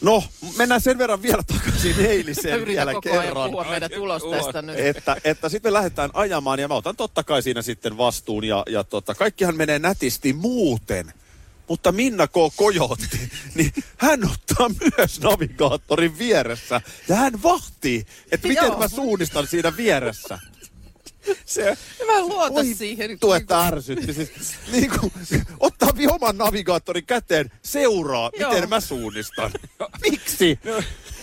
No, 0.00 0.24
mennään 0.56 0.80
sen 0.80 0.98
verran 0.98 1.22
vielä 1.22 1.42
takaisin 1.42 1.96
eiliseen 2.06 2.54
Yritän 2.60 2.66
vielä 2.66 2.92
koko 2.94 3.10
ajan 3.10 3.24
kerran. 3.24 3.50
puhua 3.50 3.64
meidän 3.64 3.90
tulos 3.90 4.22
Ulos. 4.22 4.44
tästä 4.44 4.62
nyt. 4.62 4.78
Että, 4.78 5.16
että 5.24 5.48
sitten 5.48 5.70
me 5.70 5.72
lähdetään 5.72 6.10
ajamaan 6.12 6.58
ja 6.60 6.68
mä 6.68 6.74
otan 6.74 6.96
totta 6.96 7.24
kai 7.24 7.42
siinä 7.42 7.62
sitten 7.62 7.96
vastuun 7.98 8.44
ja, 8.44 8.62
ja 8.68 8.84
tota, 8.84 9.14
kaikkihan 9.14 9.56
menee 9.56 9.78
nätisti 9.78 10.32
muuten. 10.32 11.12
Mutta 11.68 11.92
Minna 11.92 12.26
K. 12.28 12.32
Kojotti, 12.56 13.30
niin 13.54 13.72
hän 13.96 14.20
ottaa 14.24 14.70
myös 14.96 15.20
navigaattorin 15.20 16.18
vieressä 16.18 16.80
ja 17.08 17.16
hän 17.16 17.42
vahtii, 17.42 18.06
että 18.32 18.48
miten 18.48 18.66
Joo. 18.66 18.78
mä 18.78 18.88
suunnistan 18.88 19.46
siinä 19.46 19.76
vieressä. 19.76 20.38
Se, 21.46 21.76
Mä 22.06 22.12
en 22.12 22.28
luota 22.28 22.54
Oi 22.60 22.74
siihen. 22.74 23.10
vittu, 23.10 23.32
että 23.32 23.60
ärsytti. 23.60 24.14
Siis, 24.14 24.30
niin 24.72 24.90
kuin, 25.00 25.12
ottaa 25.60 25.88
oman 26.10 26.38
navigaattorin 26.38 27.06
käteen, 27.06 27.50
seuraa, 27.62 28.30
Joo. 28.38 28.52
miten 28.52 28.68
mä 28.68 28.80
suunnistan. 28.80 29.50
Miksi? 30.10 30.58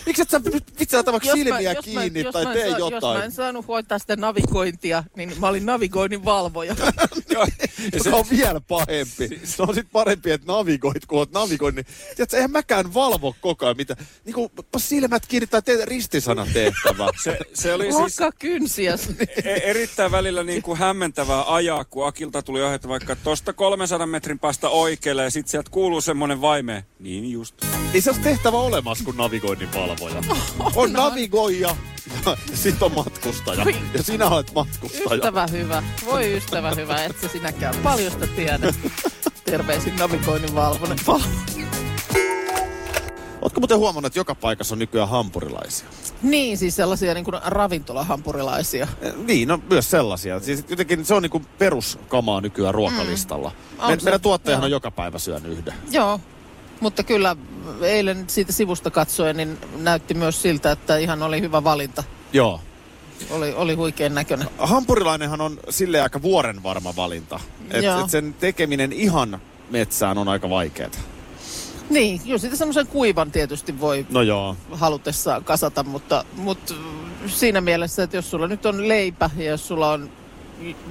Miksi 0.08 0.22
et 0.22 0.30
sä 0.30 0.42
vitsi 0.80 0.96
ota 0.98 1.12
vaikka 1.12 1.32
silmiä 1.32 1.74
jos 1.74 1.86
kiinni 1.86 2.22
jos 2.22 2.34
tai 2.34 2.44
mä 2.44 2.52
en 2.54 2.58
tee 2.58 2.70
saa- 2.70 2.80
Jos 2.80 2.90
mä 2.92 2.96
jotain? 2.96 3.24
en 3.24 3.32
saanut 3.32 3.68
hoitaa 3.68 4.00
sitä 4.00 4.16
navigointia, 4.16 5.04
niin 5.16 5.34
mä 5.40 5.48
olin 5.48 5.66
navigoinnin 5.66 6.26
valvoja. 6.26 6.76
ja 7.94 8.04
Se 8.04 8.10
on 8.10 8.26
vielä 8.38 8.62
pahempi. 8.68 9.40
Se 9.44 9.64
on 9.64 9.74
sit 9.76 9.88
parempi, 9.92 10.32
että 10.32 10.48
navigoit, 10.48 11.06
kun 11.06 11.18
oot 11.20 11.32
navigoin. 11.32 11.76
Niin, 11.76 11.86
tiedätkö, 12.16 12.38
eihän 12.38 12.52
mäkään 12.52 12.94
valvo 12.94 13.36
koko 13.42 13.66
ajan 13.66 13.78
mitä. 13.78 13.96
Niin 14.26 14.34
kuin 14.34 14.50
silmät 14.78 15.26
kiinni 15.28 15.48
tai 15.48 15.62
teet 15.62 15.84
ristisana 15.86 16.48
tehtävä. 16.54 17.10
se, 17.24 17.38
se 17.54 17.74
oli 17.74 17.84
siis 17.92 18.20
Lakka 18.20 18.32
kynsiä. 18.40 18.98
e- 19.46 19.52
erittäin 19.52 20.12
välillä 20.12 20.44
niin 20.44 20.62
kuin 20.62 20.78
hämmentävää 20.78 21.54
ajaa, 21.54 21.86
kun 21.86 22.08
Akilta 22.08 22.42
tuli 22.42 22.62
ohjata 22.64 22.88
vaikka 22.88 23.16
tuosta 23.16 23.54
300 23.54 24.08
metrin 24.08 24.40
päästä 24.40 24.70
oikealle 24.70 25.24
ja 25.24 25.30
sitten 25.32 25.52
sieltä 25.52 25.70
kuuluu 25.72 26.02
semmoinen 26.02 26.42
vaime. 26.42 26.86
Niin 27.00 27.32
just. 27.32 27.56
Ei 27.94 28.02
se 28.02 28.10
ole 28.12 28.20
tehtävä 28.24 28.58
olemassa 28.58 29.04
kuin 29.04 29.18
navigoinnin 29.18 29.70
valvoja. 30.02 30.24
On 30.76 30.94
navigoija 30.94 31.76
ja 32.26 32.38
sit 32.54 32.84
on 32.84 32.92
matkustaja. 32.92 33.66
Ja 33.94 34.04
sinä 34.04 34.26
olet 34.26 34.54
matkustaja. 34.56 35.16
Ystävä 35.16 35.48
hyvä. 35.52 35.84
Voi 36.06 36.38
ystävä 36.38 36.72
hyvä, 36.76 37.04
et 37.04 37.16
sä 37.22 37.28
sinäkään 37.28 37.76
paljosta 37.84 38.28
tiedä. 38.28 38.74
Terveisin 39.46 39.96
navigoinnin 39.96 40.56
valvonnan 40.56 40.98
Ootko 43.42 43.60
muuten 43.60 43.78
huomannut, 43.78 44.06
että 44.06 44.20
joka 44.20 44.36
paikassa 44.36 44.76
on 44.76 44.80
nykyään 44.80 45.10
hampurilaisia? 45.10 45.88
Niin, 46.22 46.58
siis 46.58 46.76
sellaisia 46.76 47.14
niin 47.14 47.26
kuin 47.26 47.36
ravintolahampurilaisia. 47.46 48.88
Eh, 49.02 49.14
Niin, 49.14 49.48
no 49.48 49.60
myös 49.70 49.92
sellaisia. 49.92 50.40
Siis 50.40 50.66
jotenkin 50.70 51.06
se 51.06 51.14
on 51.14 51.22
niinku 51.22 51.42
peruskamaa 51.58 52.42
nykyään 52.42 52.74
ruokalistalla. 52.74 53.50
Mm. 53.50 53.80
On 53.80 53.92
Me, 53.92 53.98
meidän 54.04 54.22
tuottajahan 54.22 54.62
joo. 54.62 54.66
on 54.66 54.72
joka 54.72 54.92
päivä 54.92 55.20
syönyt 55.20 55.52
yhden. 55.52 55.74
Joo, 55.92 56.20
mutta 56.80 57.04
kyllä 57.04 57.36
eilen 57.82 58.24
siitä 58.28 58.52
sivusta 58.52 58.92
katsoen, 58.92 59.38
niin 59.38 59.58
näytti 59.78 60.14
myös 60.14 60.42
siltä, 60.42 60.72
että 60.72 60.98
ihan 60.98 61.24
oli 61.24 61.42
hyvä 61.42 61.64
valinta. 61.64 62.04
Joo. 62.34 62.62
Oli, 63.30 63.54
oli 63.54 63.74
huikean 63.76 64.16
näköinen. 64.16 64.48
Hampurilainenhan 64.58 65.42
on 65.42 65.60
silleen 65.70 66.04
aika 66.04 66.22
vuoren 66.22 66.64
varma 66.64 66.96
valinta. 66.96 67.40
Et, 67.72 67.84
Joo. 67.84 68.00
et 68.00 68.10
sen 68.10 68.34
tekeminen 68.40 68.94
ihan 68.94 69.42
metsään 69.70 70.18
on 70.18 70.28
aika 70.28 70.50
vaikeaa. 70.50 70.90
Niin, 71.90 72.22
jo 72.26 72.38
sitä 72.38 72.56
semmoisen 72.56 72.88
kuivan 72.88 73.32
tietysti 73.32 73.80
voi 73.80 74.06
No 74.10 74.22
joo. 74.22 74.56
halutessaan 74.72 75.44
kasata, 75.44 75.84
mutta, 75.84 76.26
mutta 76.34 76.74
siinä 77.28 77.62
mielessä, 77.62 78.04
että 78.04 78.18
jos 78.18 78.32
sulla 78.32 78.48
nyt 78.48 78.66
on 78.66 78.88
leipä 78.88 79.30
ja 79.38 79.46
jos 79.46 79.68
sulla 79.68 79.92
on 79.92 80.10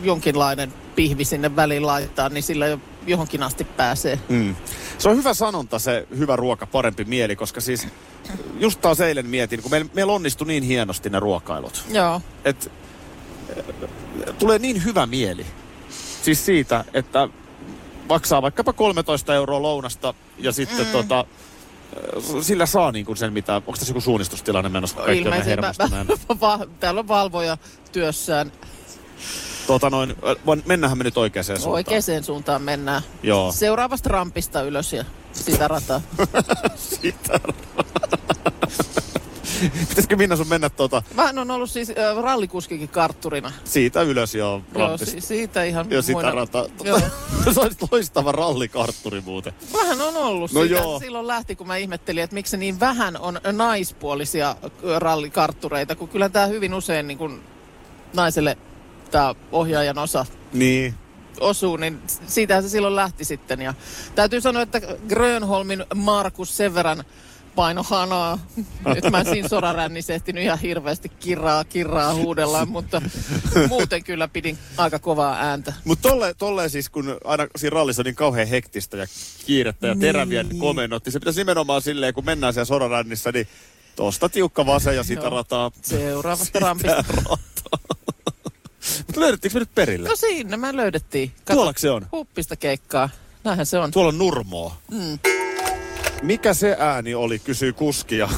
jonkinlainen 0.02 0.73
pihvi 0.97 1.25
sinne 1.25 1.57
väliin 1.57 1.87
laittaa, 1.87 2.28
niin 2.28 2.43
sillä 2.43 2.66
jo 2.66 2.81
johonkin 3.06 3.42
asti 3.42 3.64
pääsee. 3.64 4.18
Mm. 4.28 4.56
Se 4.98 5.08
on 5.08 5.16
hyvä 5.16 5.34
sanonta 5.34 5.78
se 5.78 6.06
hyvä 6.18 6.36
ruoka, 6.36 6.66
parempi 6.66 7.04
mieli, 7.04 7.36
koska 7.36 7.60
siis 7.60 7.88
just 8.60 8.80
taas 8.80 9.00
eilen 9.00 9.26
mietin, 9.26 9.62
kun 9.62 9.70
meillä, 9.70 9.90
meillä 9.94 10.12
onnistui 10.12 10.46
niin 10.46 10.62
hienosti 10.62 11.10
ne 11.10 11.20
ruokailut. 11.20 11.84
Joo, 11.90 12.20
Et, 12.44 12.72
äh, 13.58 14.34
tulee 14.38 14.58
niin 14.58 14.84
hyvä 14.84 15.06
mieli. 15.06 15.46
Siis 16.22 16.46
siitä, 16.46 16.84
että 16.94 17.28
maksaa 18.08 18.42
vaikkapa 18.42 18.72
13 18.72 19.34
euroa 19.34 19.62
lounasta 19.62 20.14
ja 20.38 20.52
sitten 20.52 20.86
mm. 20.86 20.92
tota, 20.92 21.20
äh, 21.20 22.42
sillä 22.42 22.66
saa 22.66 22.92
niin 22.92 23.06
kuin 23.06 23.16
sen, 23.16 23.32
mitä... 23.32 23.54
Onko 23.54 23.72
tässä 23.72 23.90
joku 23.90 24.00
suunnistustilanne 24.00 24.68
menossa, 24.68 25.12
ilmeisesti. 25.12 25.82
Täällä 26.80 26.98
on 26.98 27.08
valvoja 27.08 27.58
työssään. 27.92 28.52
Tota 29.66 29.90
noin, 29.90 30.11
äh, 30.11 30.62
mennäänhän 30.66 30.99
me 30.99 31.04
nyt 31.04 31.16
oikeaan 31.18 31.44
suuntaan. 31.44 31.73
Oikeaan 31.73 32.02
suuntaan 32.25 32.62
mennään. 32.62 33.02
Joo. 33.23 33.52
Seuraavasta 33.52 34.08
rampista 34.08 34.62
ylös 34.62 34.92
ja 34.92 35.04
sitä 35.32 35.68
rataa. 35.68 36.00
Sitä 36.76 37.40
Pitäisikö 39.88 40.16
Minna 40.16 40.37
sun 40.37 40.49
mennä 40.49 40.70
tuota... 40.70 41.02
Vähän 41.16 41.38
on 41.38 41.50
ollut 41.50 41.70
siis 41.70 41.90
äh, 41.90 42.16
rallikuskikin 42.23 42.88
kartturina. 42.88 43.52
Siitä 43.64 44.02
ylös 44.02 44.35
joo, 44.35 44.62
Joo, 44.78 44.99
si- 44.99 45.20
siitä 45.20 45.64
ihan 45.64 45.87
Ja 45.90 46.02
sitä 46.02 46.30
rata. 46.30 46.66
Joo. 46.85 47.00
Se 47.54 47.61
olisi 47.61 47.76
loistava 47.90 48.32
rallikartturi 48.32 49.20
muuten. 49.20 49.52
Vähän 49.73 50.00
on 50.00 50.16
ollut 50.16 50.52
No 50.52 50.62
sitä. 50.62 50.75
joo. 50.75 50.99
Silloin 51.00 51.26
lähti, 51.26 51.56
kun 51.56 51.66
mä 51.66 51.76
ihmettelin, 51.76 52.23
että 52.23 52.35
miksi 52.35 52.56
niin 52.56 52.80
vähän 52.80 53.16
on 53.16 53.40
naispuolisia 53.52 54.56
rallikarttureita, 54.99 55.94
kun 55.96 56.08
kyllä 56.08 56.28
tämä 56.28 56.46
hyvin 56.46 56.75
usein 56.75 57.06
niin 57.06 57.18
kun 57.18 57.40
naiselle 58.14 58.58
tämä 59.10 59.34
ohjaajan 59.52 59.98
osa 59.98 60.26
Niin. 60.52 60.94
osuu, 61.40 61.76
niin 61.76 62.00
siitähän 62.26 62.62
se 62.62 62.68
silloin 62.68 62.96
lähti 62.96 63.25
sitten. 63.25 63.60
Ja 63.62 63.75
täytyy 64.14 64.40
sanoa, 64.40 64.62
että 64.62 64.80
Grönholmin 65.08 65.84
Markus 65.94 66.56
sen 66.56 66.75
verran 66.75 67.04
paino 67.54 67.82
hanaa. 67.82 68.38
Nyt 68.94 69.10
mä 69.10 69.20
en 69.20 69.26
siinä 69.26 69.48
sorarännissä 69.48 70.14
ehtinyt 70.14 70.44
ihan 70.44 70.58
hirveästi 70.58 71.08
kirraa, 71.08 71.64
kirraa 71.64 72.14
huudella, 72.14 72.66
mutta 72.66 73.02
muuten 73.68 74.04
kyllä 74.04 74.28
pidin 74.28 74.58
aika 74.76 74.98
kovaa 74.98 75.36
ääntä. 75.36 75.72
Mutta 75.84 76.08
tolle, 76.08 76.34
tolle 76.34 76.68
siis, 76.68 76.88
kun 76.90 77.16
aina 77.25 77.46
siinä 77.56 77.75
rallissa 77.75 78.02
on 78.02 78.04
niin 78.04 78.14
kauhean 78.14 78.48
hektistä 78.48 78.96
ja 78.96 79.06
kiirettä 79.46 79.86
ja 79.86 79.94
Niin. 79.94 80.00
teräviä 80.00 80.42
niin. 80.42 80.60
komennot, 80.60 81.04
niin 81.04 81.12
se 81.12 81.18
pitäisi 81.18 81.40
nimenomaan 81.40 81.82
silleen, 81.82 82.14
kun 82.14 82.25
mennään 82.25 82.52
siellä 82.52 82.64
sorarännissä, 82.64 83.32
niin 83.32 83.48
tosta 83.96 84.28
tiukka 84.28 84.66
vasen 84.66 84.96
ja 84.96 85.02
sitä 85.02 85.22
Joo. 85.22 85.30
rataa. 85.30 85.70
Seuraavasta 85.82 86.58
rampista. 86.58 87.04
rataa. 87.08 88.15
Mutta 89.07 89.21
löydettiinkö 89.21 89.57
me 89.57 89.61
nyt 89.61 89.75
perille? 89.75 90.09
No 90.09 90.16
siinä 90.16 90.57
me 90.57 90.76
löydettiin. 90.76 91.33
Tuollako 91.52 91.78
se 91.78 91.90
on? 91.90 92.07
Huppista 92.12 92.57
keikkaa. 92.57 93.09
Näinhän 93.45 93.66
se 93.66 93.78
on. 93.78 93.90
Tuolla 93.90 94.09
on 94.09 94.19
Nurmoa. 94.19 94.76
Mm. 94.90 95.19
Mikä 96.23 96.55
se 96.55 96.76
ääni 96.78 97.14
oli, 97.14 97.38
kysyy 97.38 97.73
kuskia. 97.73 98.28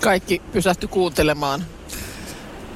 Kaikki 0.00 0.42
pysähtyi 0.52 0.88
kuuntelemaan. 0.88 1.64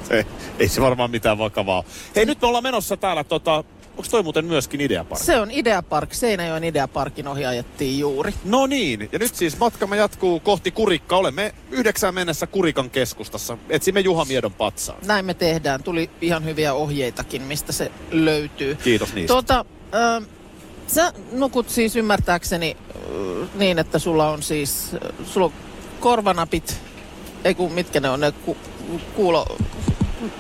Se, 0.08 0.26
ei 0.58 0.68
se 0.68 0.80
varmaan 0.80 1.10
mitään 1.10 1.38
vakavaa. 1.38 1.84
Hei, 2.16 2.26
nyt 2.26 2.40
me 2.40 2.46
ollaan 2.46 2.62
menossa 2.62 2.96
täällä, 2.96 3.24
tota, 3.24 3.64
onko 3.96 4.08
toi 4.10 4.22
muuten 4.22 4.44
myöskin 4.44 4.80
Ideapark? 4.80 5.22
Se 5.22 5.40
on 5.40 5.50
Ideapark. 5.50 6.14
Seinäjoen 6.14 6.64
Ideaparkin 6.64 7.28
ohi 7.28 7.46
ajettiin 7.46 7.98
juuri. 7.98 8.34
No 8.44 8.66
niin, 8.66 9.08
ja 9.12 9.18
nyt 9.18 9.34
siis 9.34 9.58
matkamme 9.58 9.96
jatkuu 9.96 10.40
kohti 10.40 10.70
Kurikkaa. 10.70 11.18
Olemme 11.18 11.54
yhdeksään 11.70 12.14
mennessä 12.14 12.46
Kurikan 12.46 12.90
keskustassa. 12.90 13.58
Etsimme 13.68 14.00
Juha 14.00 14.24
Miedon 14.24 14.52
patsaan. 14.52 14.98
Näin 15.06 15.24
me 15.24 15.34
tehdään. 15.34 15.82
Tuli 15.82 16.10
ihan 16.20 16.44
hyviä 16.44 16.74
ohjeitakin, 16.74 17.42
mistä 17.42 17.72
se 17.72 17.90
löytyy. 18.10 18.74
Kiitos 18.74 19.14
niistä. 19.14 19.34
Tota, 19.34 19.64
äh, 19.94 20.28
sä 20.86 21.12
nukut 21.32 21.70
siis 21.70 21.96
ymmärtääkseni 21.96 22.76
äh, 22.76 23.48
niin, 23.54 23.78
että 23.78 23.98
sulla 23.98 24.30
on 24.30 24.42
siis, 24.42 24.90
äh, 24.94 25.26
sulla 25.26 25.46
on 25.46 25.52
korvanapit, 26.00 26.80
ei 27.44 27.54
kun 27.54 27.72
mitkä 27.72 28.00
ne 28.00 28.10
on, 28.10 28.20
ne 28.20 28.32
ku, 28.32 28.56
kuulo, 29.16 29.56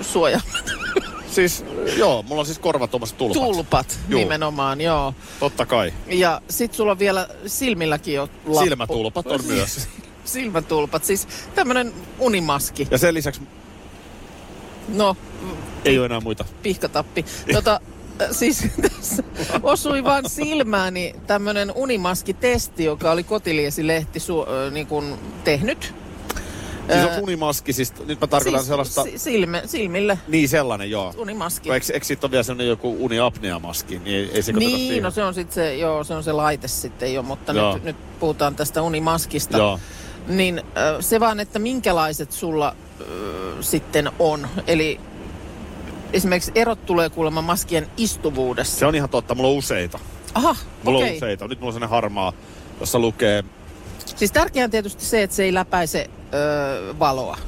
suoja, 0.00 0.40
Siis, 1.34 1.64
joo, 1.96 2.22
mulla 2.22 2.40
on 2.40 2.46
siis 2.46 2.58
korvatomat 2.58 3.14
tulpat. 3.18 3.42
tulpat 3.42 3.98
Juu. 4.08 4.18
nimenomaan, 4.20 4.80
joo. 4.80 5.14
Totta 5.40 5.66
kai. 5.66 5.92
Ja 6.06 6.42
sit 6.50 6.74
sulla 6.74 6.92
on 6.92 6.98
vielä 6.98 7.28
silmilläkin 7.46 8.14
jo 8.14 8.28
lappu. 8.46 8.64
Silmätulpat 8.64 9.26
on 9.26 9.40
myös. 9.46 9.88
Silmätulpat, 10.24 11.04
siis 11.04 11.28
tämmönen 11.54 11.92
unimaski. 12.18 12.88
Ja 12.90 12.98
sen 12.98 13.14
lisäksi 13.14 13.40
No, 14.88 15.16
ei 15.84 15.98
ole 15.98 16.06
enää 16.06 16.20
muita. 16.20 16.44
pihkatappi. 16.62 17.24
Tota, 17.52 17.80
siis 18.30 18.66
tässä 18.82 19.22
osui 19.62 20.04
vaan 20.04 20.30
silmääni 20.30 21.14
tämmönen 21.26 21.72
unimaskitesti, 21.74 22.84
joka 22.84 23.10
oli 23.10 23.24
Kotiliesi-lehti 23.24 24.20
su, 24.20 24.40
äh, 24.42 24.72
niin 24.72 24.86
kuin 24.86 25.14
tehnyt. 25.44 25.94
Siis 26.92 27.16
on 27.16 27.22
unimaski, 27.22 27.72
siis 27.72 27.92
nyt 28.06 28.20
mä 28.20 28.26
tarkoitan 28.26 28.60
siis 28.60 28.68
sellaista... 28.68 29.02
si- 29.02 29.18
silme, 29.18 29.62
silmille 29.66 30.18
Niin 30.28 30.48
sellainen, 30.48 30.90
joo. 30.90 31.14
unimaski. 31.18 31.72
Eikö, 31.72 31.86
eikö 31.92 32.06
sitten 32.06 32.26
ole 32.28 32.30
vielä 32.30 32.42
sellainen 32.42 32.68
joku 32.68 32.96
uniapneamaski, 33.04 33.98
niin 34.04 34.16
ei, 34.16 34.30
ei 34.32 34.42
sekoiteta 34.42 34.70
Niin, 34.76 34.86
siihen. 34.88 35.02
no 35.02 35.10
se 35.10 35.24
on 35.24 35.34
sitten 35.34 35.54
se, 35.54 35.76
joo, 35.76 36.04
se 36.04 36.14
on 36.14 36.24
se 36.24 36.32
laite 36.32 36.68
sitten 36.68 37.14
jo, 37.14 37.22
mutta 37.22 37.52
Joo. 37.52 37.74
nyt, 37.74 37.84
nyt 37.84 37.96
puhutaan 38.20 38.54
tästä 38.54 38.82
unimaskista. 38.82 39.56
Joo. 39.58 39.80
Niin 40.28 40.62
se 41.00 41.20
vaan, 41.20 41.40
että 41.40 41.58
minkälaiset 41.58 42.32
sulla 42.32 42.68
äh, 43.00 43.06
sitten 43.60 44.10
on. 44.18 44.48
Eli 44.66 45.00
esimerkiksi 46.12 46.52
erot 46.54 46.86
tulee 46.86 47.08
kuulemma 47.10 47.42
maskien 47.42 47.86
istuvuudessa. 47.96 48.78
Se 48.78 48.86
on 48.86 48.94
ihan 48.94 49.08
totta, 49.08 49.34
mulla 49.34 49.48
on 49.50 49.56
useita. 49.56 49.98
Aha, 50.34 50.56
Mulla 50.82 50.98
okei. 50.98 51.10
on 51.10 51.16
useita. 51.16 51.48
Nyt 51.48 51.60
mulla 51.60 51.68
on 51.68 51.72
sellainen 51.72 51.90
harmaa, 51.90 52.32
jossa 52.80 52.98
lukee... 52.98 53.44
Siis 54.16 54.32
tärkeää 54.32 54.64
on 54.64 54.70
tietysti 54.70 55.04
se, 55.04 55.22
että 55.22 55.36
se 55.36 55.44
ei 55.44 55.54
läpäise 55.54 56.10
öö, 56.34 56.94
valoa. 56.98 57.38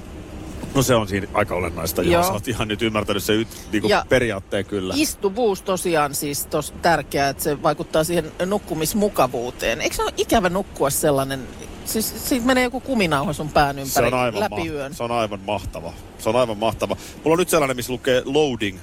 No 0.74 0.82
se 0.82 0.94
on 0.94 1.08
siinä 1.08 1.26
aika 1.34 1.54
olennaista. 1.54 2.02
Joo. 2.02 2.12
Joo. 2.12 2.22
Sä 2.22 2.32
oot 2.32 2.48
ihan 2.48 2.68
nyt 2.68 2.82
ymmärtänyt 2.82 3.22
sen 3.24 3.36
yt, 3.36 3.48
niinku 3.72 3.88
Ja- 3.88 4.06
periaatteen 4.08 4.64
kyllä. 4.64 4.94
Istuvuus 4.96 5.62
tosiaan 5.62 6.14
siis 6.14 6.46
tos 6.46 6.74
tärkeää, 6.82 7.28
että 7.28 7.42
se 7.42 7.62
vaikuttaa 7.62 8.04
siihen 8.04 8.32
nukkumismukavuuteen. 8.46 9.80
Eikö 9.80 9.96
se 9.96 10.02
ole 10.02 10.12
ikävä 10.16 10.48
nukkua 10.48 10.90
sellainen, 10.90 11.48
siis 11.84 12.28
siitä 12.28 12.46
menee 12.46 12.64
joku 12.64 12.80
kuminauha 12.80 13.32
sun 13.32 13.48
pään 13.48 13.76
se 13.76 13.82
ympäri 13.82 14.06
on 14.06 14.14
aivan, 14.14 14.40
läpi 14.40 14.56
ma- 14.68 14.74
yön. 14.74 14.94
se 14.94 15.02
on 15.02 15.10
aivan 15.12 15.40
mahtava. 15.46 15.92
Se 16.18 16.28
on 16.28 16.36
aivan 16.36 16.58
mahtava. 16.58 16.96
Mulla 17.24 17.34
on 17.34 17.38
nyt 17.38 17.48
sellainen, 17.48 17.76
missä 17.76 17.92
lukee 17.92 18.22
loading. 18.24 18.78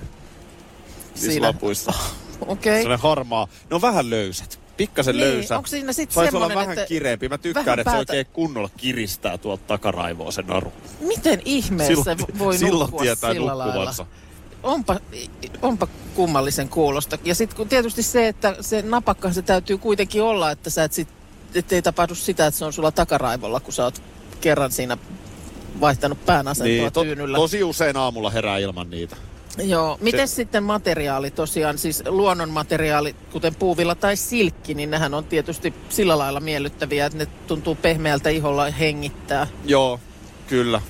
Siis 1.15 1.33
Siinä. 1.33 1.53
Okei. 2.47 2.81
Sellainen 2.81 3.03
harmaa. 3.03 3.47
Ne 3.69 3.75
on 3.75 3.81
vähän 3.81 4.09
löysät. 4.09 4.59
Pikkasen 4.77 5.15
Niin, 5.15 5.27
löysä. 5.27 5.57
onko 5.57 5.67
siinä 5.67 5.93
sit 5.93 6.11
Saisi 6.11 6.35
olla 6.35 6.49
vähän 6.49 6.71
että 6.71 6.85
kireempi. 6.85 7.29
Mä 7.29 7.37
tykkään, 7.37 7.65
vähän 7.65 7.79
että 7.79 7.91
se 7.91 7.95
päätä- 7.95 8.11
oikein 8.11 8.25
kunnolla 8.33 8.69
kiristää 8.77 9.37
tuolta 9.37 9.63
takaraivoa 9.67 10.31
sen 10.31 10.47
naru. 10.47 10.73
Miten 10.99 11.41
ihmeessä 11.45 11.95
Silloin, 11.95 12.39
voi 12.39 12.57
silloin 12.57 12.79
nukkua 12.87 13.01
tietää 13.01 13.33
sillä 13.33 13.45
lailla? 13.57 13.65
nukkuvansa. 13.65 14.05
Onpa, 14.63 14.99
onpa 15.61 15.87
kummallisen 16.15 16.69
kuulosta. 16.69 17.17
Ja 17.23 17.35
sitten 17.35 17.69
tietysti 17.69 18.03
se, 18.03 18.27
että 18.27 18.55
se 18.61 18.81
napakka 18.81 19.33
se 19.33 19.41
täytyy 19.41 19.77
kuitenkin 19.77 20.23
olla, 20.23 20.51
että 20.51 20.69
sä 20.69 20.83
et 20.83 20.93
sit, 20.93 21.07
ettei 21.55 21.81
tapahdu 21.81 22.15
sitä, 22.15 22.47
että 22.47 22.57
se 22.57 22.65
on 22.65 22.73
sulla 22.73 22.91
takaraivolla, 22.91 23.59
kun 23.59 23.73
sä 23.73 23.83
oot 23.83 24.01
kerran 24.41 24.71
siinä 24.71 24.97
vaihtanut 25.81 26.25
pään 26.25 26.47
asentoa 26.47 26.67
Niin, 26.75 26.91
to, 26.93 27.03
tyynyllä. 27.03 27.37
tosi 27.37 27.63
usein 27.63 27.97
aamulla 27.97 28.29
herää 28.29 28.57
ilman 28.57 28.89
niitä. 28.89 29.15
Joo. 29.57 29.97
Miten 30.01 30.27
sitten 30.27 30.63
materiaali 30.63 31.31
tosiaan, 31.31 31.77
siis 31.77 32.03
luonnon 32.07 32.49
materiaali, 32.49 33.15
kuten 33.31 33.55
puuvilla 33.55 33.95
tai 33.95 34.15
silkki, 34.15 34.73
niin 34.73 34.91
nehän 34.91 35.13
on 35.13 35.23
tietysti 35.23 35.73
sillä 35.89 36.17
lailla 36.17 36.39
miellyttäviä, 36.39 37.05
että 37.05 37.17
ne 37.17 37.25
tuntuu 37.47 37.75
pehmeältä 37.75 38.29
iholla 38.29 38.71
hengittää. 38.71 39.47
Joo, 39.65 39.99
kyllä. 40.47 40.81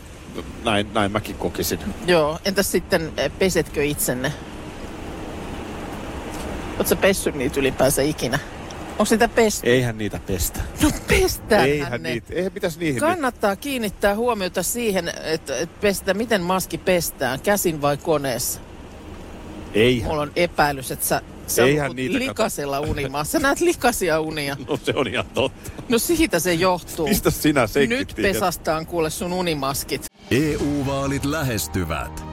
Näin, 0.64 0.94
näin 0.94 1.12
mäkin 1.12 1.36
kokisin. 1.36 1.80
Joo, 2.08 2.40
entäs 2.46 2.72
sitten 2.72 3.12
eh, 3.18 3.32
pesetkö 3.40 3.84
itsenne? 3.84 4.34
Oletko 6.78 6.96
pessyt 6.96 7.36
niitä 7.36 7.60
ylipäänsä 7.60 8.02
ikinä? 8.02 8.40
Onko 9.00 9.06
niitä 9.10 9.28
pesty? 9.28 9.70
Eihän 9.70 9.98
niitä 9.98 10.20
pestä. 10.28 10.60
No 10.82 10.92
pestään 11.08 11.70
Eihän 11.70 12.04
ne. 12.04 12.10
niitä. 12.12 12.34
Eihän 12.34 12.52
pitäisi 12.52 12.80
niihin. 12.80 13.00
Kannattaa 13.00 13.56
kiinnittää 13.56 14.16
huomiota 14.16 14.64
siihen, 14.64 15.08
että, 15.24 15.58
että 15.58 15.78
pestä, 15.82 16.14
miten 16.14 16.42
maski 16.42 16.78
pestään, 16.78 17.40
käsin 17.40 17.82
vai 17.82 17.98
koneessa. 17.98 18.60
Eihän. 19.74 20.10
Mulla 20.10 20.22
on 20.22 20.32
epäilys, 20.36 20.92
että 20.92 21.06
sä, 21.06 21.22
sä 21.48 21.66
Eihän 21.66 21.96
niitä 21.96 22.14
kato. 22.14 22.26
likasella 22.26 22.80
unimaa. 22.80 23.24
Sä 23.24 23.40
näet 23.40 23.60
likaisia 23.62 24.20
unia. 24.20 24.58
No 24.70 24.78
se 24.84 24.94
on 24.96 25.08
ihan 25.08 25.26
totta. 25.34 25.72
No 25.90 26.00
siitä 26.00 26.40
se 26.40 26.54
johtuu. 26.54 27.08
Mistä 27.08 27.32
sinä 27.32 27.68
Nyt 27.88 28.14
pesastaan 28.22 28.86
kuule 28.86 29.10
sun 29.10 29.34
unimaskit. 29.34 30.06
EU-vaalit 30.32 31.26
lähestyvät. 31.26 32.33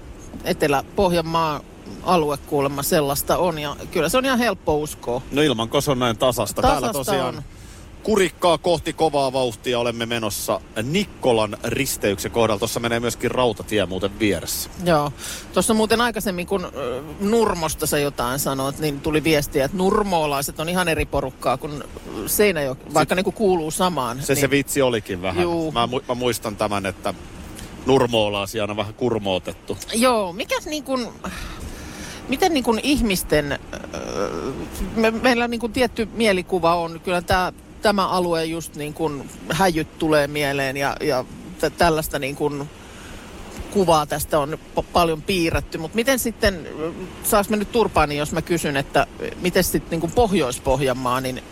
Etelä-Pohjanmaa 0.43 1.61
alue 2.03 2.37
kuulemma 2.37 2.83
sellaista 2.83 3.37
on 3.37 3.59
ja 3.59 3.75
kyllä 3.91 4.09
se 4.09 4.17
on 4.17 4.25
ihan 4.25 4.39
helppo 4.39 4.77
uskoa. 4.77 5.21
No 5.31 5.41
ilman 5.41 5.69
on 5.87 5.99
näin 5.99 6.17
tasasta. 6.17 6.61
Täällä 6.61 6.87
Tasasta 6.87 7.11
tosiaan 7.11 7.37
on. 7.37 7.43
kurikkaa 8.03 8.57
kohti 8.57 8.93
kovaa 8.93 9.33
vauhtia 9.33 9.79
olemme 9.79 10.05
menossa 10.05 10.61
Nikkolan 10.83 11.57
risteyksen 11.63 12.31
kohdalla. 12.31 12.59
Tuossa 12.59 12.79
menee 12.79 12.99
myöskin 12.99 13.31
rautatie 13.31 13.85
muuten 13.85 14.19
vieressä. 14.19 14.69
Joo. 14.83 15.13
Tuossa 15.53 15.73
muuten 15.73 16.01
aikaisemmin, 16.01 16.47
kun 16.47 16.71
Nurmosta 17.19 17.87
sä 17.87 17.99
jotain 17.99 18.39
sanoit, 18.39 18.79
niin 18.79 18.99
tuli 18.99 19.23
viestiä, 19.23 19.65
että 19.65 19.77
nurmoolaiset 19.77 20.59
on 20.59 20.69
ihan 20.69 20.87
eri 20.87 21.05
porukkaa 21.05 21.57
kuin 21.57 21.83
Seinäjoki, 22.25 22.93
vaikka 22.93 23.15
niin 23.15 23.23
kuin 23.23 23.33
kuuluu 23.33 23.71
samaan. 23.71 24.21
Se 24.21 24.33
niin, 24.33 24.41
se 24.41 24.49
vitsi 24.49 24.81
olikin 24.81 25.21
vähän. 25.21 25.43
Juu. 25.43 25.71
Mä, 25.71 25.85
mu- 25.85 26.03
mä 26.07 26.13
muistan 26.15 26.55
tämän, 26.55 26.85
että 26.85 27.13
nurmoolaisia 27.85 28.63
on 28.63 28.77
vähän 28.77 28.93
kurmootettu. 28.93 29.77
Joo, 29.93 30.33
mikäs 30.33 30.65
niin 30.65 30.83
kuin, 30.83 31.07
miten 32.27 32.53
niin 32.53 32.63
kuin 32.63 32.79
ihmisten, 32.83 33.59
me, 34.95 35.11
meillä 35.11 35.47
niin 35.47 35.59
kuin 35.59 35.73
tietty 35.73 36.05
mielikuva 36.13 36.75
on, 36.75 37.01
kyllä 37.03 37.21
tämä, 37.21 37.53
tämä 37.81 38.07
alue 38.07 38.45
just 38.45 38.75
niin 38.75 38.93
kuin 38.93 39.29
häjyt 39.49 39.99
tulee 39.99 40.27
mieleen 40.27 40.77
ja, 40.77 40.97
ja 41.01 41.25
t- 41.59 41.77
tällaista 41.77 42.19
niin 42.19 42.35
kuin 42.35 42.69
kuvaa 43.71 44.05
tästä 44.05 44.39
on 44.39 44.59
p- 44.75 44.93
paljon 44.93 45.21
piirretty, 45.21 45.77
mutta 45.77 45.95
miten 45.95 46.19
sitten, 46.19 46.67
saas 47.23 47.49
mä 47.49 47.55
nyt 47.55 47.71
turpaani, 47.71 48.17
jos 48.17 48.31
mä 48.31 48.41
kysyn, 48.41 48.77
että 48.77 49.07
miten 49.41 49.63
sitten 49.63 49.99
niin 49.99 50.11
Pohjois-Pohjanmaa, 50.11 51.21
niin 51.21 51.43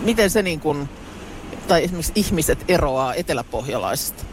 miten 0.00 0.30
se 0.30 0.42
niin 0.42 0.60
kuin, 0.60 0.88
tai 1.68 1.84
esimerkiksi 1.84 2.12
ihmiset 2.14 2.64
eroaa 2.68 3.14
eteläpohjalaisista? 3.14 4.24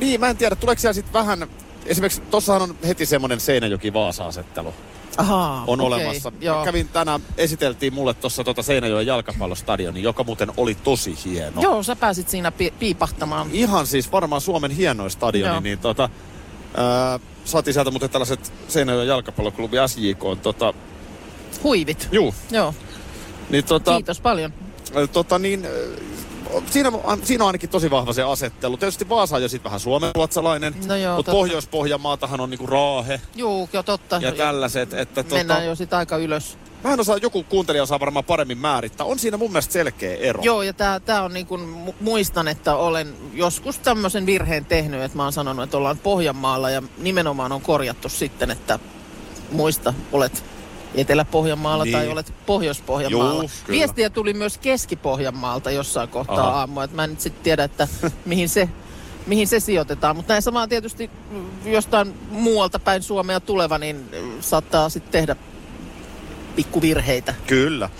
Niin, 0.00 0.20
mä 0.20 0.28
en 0.28 0.36
tiedä, 0.36 0.56
tuleeko 0.56 0.80
siellä 0.80 0.92
sitten 0.92 1.12
vähän... 1.12 1.46
Esimerkiksi 1.86 2.20
tossahan 2.20 2.62
on 2.62 2.76
heti 2.86 3.06
semmoinen 3.06 3.40
Seinäjoki-Vaasa-asettelu. 3.40 4.74
Ahaa, 5.16 5.64
on 5.66 5.80
okei, 5.80 5.86
olemassa. 5.86 6.32
Joo. 6.40 6.64
Kävin 6.64 6.88
tänään, 6.88 7.20
esiteltiin 7.36 7.94
mulle 7.94 8.14
tuossa 8.14 8.44
tota 8.44 8.62
Seinäjoen 8.62 9.06
jalkapallostadioni, 9.06 10.02
joka 10.02 10.24
muuten 10.24 10.52
oli 10.56 10.74
tosi 10.74 11.14
hieno. 11.24 11.62
Joo, 11.62 11.82
sä 11.82 11.96
pääsit 11.96 12.28
siinä 12.28 12.52
pi- 12.52 12.72
piipahtamaan. 12.78 13.48
Ihan 13.52 13.86
siis 13.86 14.12
varmaan 14.12 14.40
Suomen 14.40 14.70
hienoin 14.70 15.10
stadioni, 15.10 15.52
Joo. 15.54 15.60
niin 15.60 15.78
tota, 15.78 16.08
ää, 16.76 17.20
saatiin 17.44 17.74
sieltä 17.74 17.90
muuten 17.90 18.10
tällaiset 18.10 18.52
Seinäjoen 18.68 19.08
jalkapalloklubi 19.08 19.76
SJK, 19.86 20.42
tota, 20.42 20.74
Huivit. 21.62 22.08
juu, 22.12 22.34
Joo, 22.50 22.74
niin 23.50 23.64
tota, 23.64 23.94
kiitos 23.94 24.20
paljon. 24.20 24.52
tota 25.12 25.38
niin, 25.38 25.66
siinä, 26.70 26.92
on- 27.04 27.20
siinä 27.26 27.44
on 27.44 27.48
ainakin 27.48 27.70
tosi 27.70 27.90
vahva 27.90 28.12
se 28.12 28.22
asettelu. 28.22 28.76
Tietysti 28.76 29.08
Vaasa 29.08 29.36
on 29.36 29.42
jo 29.42 29.48
sitten 29.48 29.64
vähän 29.64 29.80
suomenruotsalainen, 29.80 30.74
No 30.86 30.96
joo, 30.96 31.16
mutta. 31.16 31.32
Pohjois-Pohjanmaatahan 31.32 32.40
on 32.40 32.50
niinku 32.50 32.66
Raahe 32.66 33.20
Juu, 33.34 33.68
joo 33.72 33.82
totta. 33.82 34.16
ja 34.22 34.32
tällaiset. 34.32 34.94
Että 34.94 35.22
Mennään 35.22 35.46
tota, 35.60 35.62
jo 35.62 35.74
sit 35.74 35.94
aika 35.94 36.16
ylös. 36.16 36.58
Mä 36.84 36.92
en 36.92 37.00
osaa, 37.00 37.16
joku 37.16 37.42
kuuntelija 37.42 37.82
osaa 37.82 38.00
varmaan 38.00 38.24
paremmin 38.24 38.58
määrittää. 38.58 39.06
On 39.06 39.18
siinä 39.18 39.36
mun 39.36 39.50
mielestä 39.50 39.72
selkeä 39.72 40.16
ero. 40.16 40.42
Joo, 40.42 40.62
ja 40.62 40.72
tää, 40.72 41.00
tää 41.00 41.22
on 41.22 41.34
niin 41.34 41.46
kuin, 41.46 41.86
mu- 41.88 41.94
muistan, 42.00 42.48
että 42.48 42.76
olen 42.76 43.14
joskus 43.32 43.78
tämmöisen 43.78 44.26
virheen 44.26 44.64
tehnyt, 44.64 45.02
että 45.02 45.16
mä 45.16 45.22
oon 45.22 45.32
sanonut, 45.32 45.64
että 45.64 45.76
ollaan 45.76 45.98
Pohjanmaalla 45.98 46.70
ja 46.70 46.82
nimenomaan 46.98 47.52
on 47.52 47.60
korjattu 47.60 48.08
sitten, 48.08 48.50
että 48.50 48.78
muista, 49.52 49.94
olet 50.12 50.44
Etelä-Pohjanmaalla 50.94 51.84
Niin. 51.84 51.92
tai 51.92 52.08
olet 52.08 52.32
Pohjois-Pohjanmaalla. 52.46 53.42
Juu, 53.42 53.50
kyllä. 53.66 53.78
Viestiä 53.78 54.10
tuli 54.10 54.32
myös 54.34 54.58
Keski-Pohjanmaalta 54.58 55.70
jossain 55.70 56.08
kohtaa 56.08 56.48
Aha. 56.48 56.58
aamua, 56.58 56.84
että 56.84 56.96
mä 56.96 57.04
en 57.04 57.10
nyt 57.10 57.20
sitten 57.20 57.42
tiedä, 57.44 57.64
että 57.64 57.88
mihin 58.24 58.48
se, 58.48 58.68
mihin 59.26 59.48
se 59.48 59.60
sijoitetaan. 59.60 60.16
Mutta 60.16 60.32
näin 60.32 60.42
samaan 60.42 60.68
tietysti 60.68 61.10
jostain 61.64 62.14
muualta 62.30 62.78
päin 62.78 63.02
Suomea 63.02 63.40
tuleva, 63.40 63.78
niin 63.78 64.10
saattaa 64.40 64.88
sitten 64.88 65.12
tehdä 65.12 65.36
pikkuvirheitä. 66.56 67.34
Kyllä. 67.46 67.90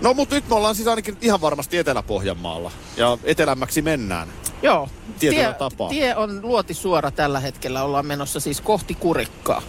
No 0.00 0.14
mutta 0.14 0.34
nyt 0.34 0.48
me 0.48 0.54
ollaan 0.54 0.74
siis 0.74 0.88
ainakin 0.88 1.16
ihan 1.20 1.40
varmasti 1.40 1.78
Etelä-Pohjanmaalla. 1.78 2.70
Ja 2.96 3.18
etelämmäksi 3.24 3.82
mennään. 3.82 4.28
Joo. 4.62 4.88
Tietyllä 5.18 5.42
tie, 5.44 5.54
tapaa. 5.54 5.88
tie 5.88 6.16
on 6.16 6.40
luoti 6.42 6.74
suora 6.74 7.10
tällä 7.10 7.40
hetkellä. 7.40 7.82
Ollaan 7.82 8.06
menossa 8.06 8.40
siis 8.40 8.60
kohti 8.60 8.94
kurikkaa. 8.94 9.62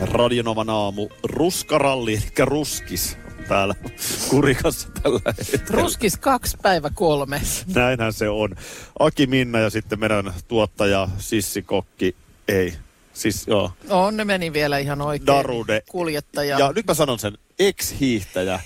Radionovan 0.00 0.70
aamu 0.70 1.08
ruskaralli, 1.22 2.14
eli 2.14 2.46
ruskis 2.46 3.16
täällä 3.48 3.74
kurikassa 4.30 4.88
tällä 5.02 5.20
hetkellä. 5.38 5.82
Ruskis 5.82 6.16
kaksi 6.16 6.56
päivä 6.62 6.90
kolme. 6.94 7.40
Näinhän 7.74 8.12
se 8.12 8.28
on. 8.28 8.56
Aki 8.98 9.26
Minna 9.26 9.58
ja 9.58 9.70
sitten 9.70 10.00
meidän 10.00 10.34
tuottaja 10.48 11.08
Sissi 11.18 11.62
Kokki. 11.62 12.16
Ei. 12.48 12.74
Siis 13.12 13.46
joo. 13.46 13.72
On, 13.88 14.16
ne 14.16 14.24
meni 14.24 14.52
vielä 14.52 14.78
ihan 14.78 15.02
oikein. 15.02 15.26
Darude. 15.26 15.82
Kuljettaja. 15.88 16.58
Ja 16.58 16.72
nyt 16.72 16.86
mä 16.86 16.94
sanon 16.94 17.18
sen 17.18 17.38
ex-hiihtäjä. 17.58 18.60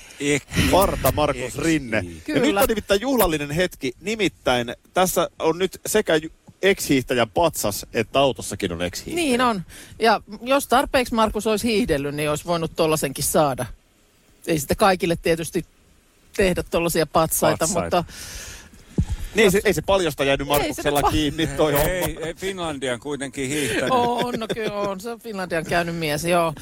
Varta 0.72 1.12
Markus 1.12 1.58
Rinne. 1.58 1.96
Ja 1.96 2.20
Kyllä. 2.24 2.40
nyt 2.40 2.56
on 2.56 2.68
nimittäin 2.68 3.00
juhlallinen 3.00 3.50
hetki. 3.50 3.92
Nimittäin 4.00 4.74
tässä 4.94 5.30
on 5.38 5.58
nyt 5.58 5.80
sekä 5.86 6.12
ex-hiihtäjän 6.62 7.30
patsas, 7.30 7.86
että 7.94 8.20
autossakin 8.20 8.72
on 8.72 8.82
ex-hiihtäjä. 8.82 9.26
Niin 9.26 9.40
on. 9.40 9.62
Ja 9.98 10.20
jos 10.42 10.66
tarpeeksi 10.66 11.14
Markus 11.14 11.46
olisi 11.46 11.68
hiihdellyt, 11.68 12.14
niin 12.14 12.30
olisi 12.30 12.44
voinut 12.44 12.76
tollasenkin 12.76 13.24
saada. 13.24 13.66
Ei 14.46 14.58
sitä 14.58 14.74
kaikille 14.74 15.16
tietysti 15.16 15.64
tehdä 16.36 16.62
tollaisia 16.62 17.06
patsaita, 17.06 17.58
Patsaita. 17.58 17.96
mutta 17.96 18.14
Niin, 19.34 19.52
se, 19.52 19.60
ei 19.64 19.74
se 19.74 19.82
paljosta 19.82 20.24
jäänyt 20.24 20.48
Ei 20.48 20.54
se 20.54 20.58
Markuksella 20.58 21.02
kiinni 21.02 21.46
toi 21.46 21.72
homma. 21.72 21.88
Ei, 21.88 22.18
ei 22.22 22.34
Finlandian 22.34 23.00
kuitenkin 23.00 23.48
hiihtänyt. 23.48 23.90
on, 23.90 24.34
no 24.38 24.46
kyllä 24.54 24.74
on. 24.74 25.00
Se 25.00 25.10
on 25.10 25.20
Finlandian 25.20 25.64
käynyt 25.64 25.96
mies, 25.96 26.24
joo. 26.24 26.54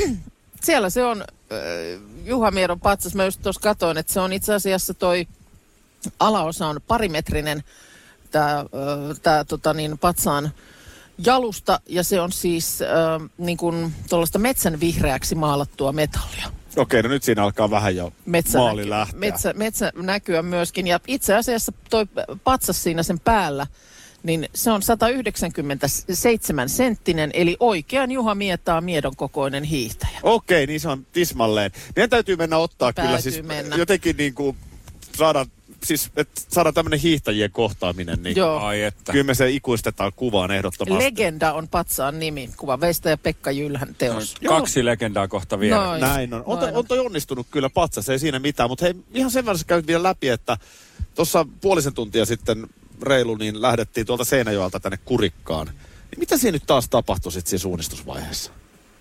Siellä 0.64 0.90
se 0.90 1.04
on 1.04 1.20
äh, 1.20 2.00
Juha 2.24 2.50
Miedon 2.50 2.80
patsas. 2.80 3.14
Mä 3.14 3.24
just 3.24 3.42
tuossa 3.42 3.60
katoin, 3.60 3.98
että 3.98 4.12
se 4.12 4.20
on 4.20 4.32
itse 4.32 4.54
asiassa 4.54 4.94
toi 4.94 5.26
alaosa 6.20 6.66
on 6.66 6.80
parimetrinen 6.88 7.64
tämä 8.30 8.64
tää, 9.22 9.44
tota 9.44 9.74
niin, 9.74 9.98
patsaan 9.98 10.50
jalusta 11.24 11.80
ja 11.86 12.02
se 12.04 12.20
on 12.20 12.32
siis 12.32 12.82
äh, 12.82 12.88
niin 13.38 13.56
kuin 13.56 13.92
tuollaista 14.08 14.38
metsän 14.38 14.80
vihreäksi 14.80 15.34
maalattua 15.34 15.92
metallia. 15.92 16.46
Okei, 16.76 17.02
no 17.02 17.08
nyt 17.08 17.22
siinä 17.22 17.42
alkaa 17.44 17.70
vähän 17.70 17.96
jo 17.96 18.12
Metsä, 18.26 18.58
maali 18.58 18.82
näky- 18.82 18.90
lähteä. 18.90 19.18
metsä, 19.20 19.52
metsä 19.52 19.92
näkyä 19.96 20.42
myöskin. 20.42 20.86
Ja 20.86 21.00
itse 21.06 21.34
asiassa 21.34 21.72
toi 21.90 22.06
patsas 22.44 22.82
siinä 22.82 23.02
sen 23.02 23.20
päällä, 23.20 23.66
niin 24.22 24.48
se 24.54 24.70
on 24.70 24.82
197 24.82 26.68
senttinen, 26.68 27.30
eli 27.34 27.56
oikean 27.60 28.10
Juha 28.10 28.34
Mietaa 28.34 28.80
miedon 28.80 29.16
kokoinen 29.16 29.64
hiihtäjä. 29.64 30.18
Okei, 30.22 30.66
niin 30.66 30.80
se 30.80 30.88
on 30.88 31.06
tismalleen. 31.12 31.70
Meidän 31.96 32.10
täytyy 32.10 32.36
mennä 32.36 32.56
ottaa 32.58 32.92
Täytyy 32.92 33.08
kyllä 33.08 33.20
siis 33.20 33.42
mennä. 33.42 33.76
jotenkin 33.76 34.16
niin 34.16 34.34
kuin 34.34 34.56
saada, 35.16 35.46
siis 35.86 36.10
että 36.16 36.40
saada 36.48 36.72
tämmöinen 36.72 37.00
hiihtäjien 37.00 37.50
kohtaaminen, 37.50 38.22
niin 38.22 38.36
Joo. 38.36 38.58
Ai 38.58 38.82
että. 38.82 39.12
kyllä 39.12 39.24
me 39.24 39.34
se 39.34 39.50
ikuistetaan 39.50 40.12
kuvaan 40.16 40.50
ehdottomasti. 40.50 41.04
Legenda 41.04 41.52
on 41.52 41.68
patsaan 41.68 42.18
nimi, 42.18 42.50
kuva 42.56 42.80
Veistä 42.80 43.10
ja 43.10 43.18
Pekka 43.18 43.50
Jylhän 43.50 43.94
teos. 43.98 44.34
Kaksi 44.48 44.84
legendaa 44.84 45.28
kohta 45.28 45.60
vielä. 45.60 45.84
Noin. 45.84 46.00
Näin 46.00 46.34
on. 46.34 46.42
On, 46.46 46.58
Noin 46.58 46.72
to, 46.72 46.78
on 46.78 46.86
toi 46.86 46.98
onnistunut 46.98 47.46
kyllä 47.50 47.70
patsas, 47.70 48.08
ei 48.08 48.18
siinä 48.18 48.38
mitään. 48.38 48.70
Mutta 48.70 48.84
hei, 48.84 48.94
ihan 49.14 49.30
sen 49.30 49.46
verran 49.46 49.64
käyn 49.66 49.86
vielä 49.86 50.02
läpi, 50.02 50.28
että 50.28 50.56
tuossa 51.14 51.46
puolisen 51.60 51.94
tuntia 51.94 52.24
sitten 52.24 52.66
reilu, 53.02 53.36
niin 53.36 53.62
lähdettiin 53.62 54.06
tuolta 54.06 54.24
Seinäjoelta 54.24 54.80
tänne 54.80 54.98
Kurikkaan. 55.04 55.66
Niin 55.66 56.18
mitä 56.18 56.36
siinä 56.36 56.52
nyt 56.52 56.66
taas 56.66 56.88
tapahtui 56.88 57.32
sitten 57.32 57.50
siinä 57.50 57.62
suunnistusvaiheessa? 57.62 58.52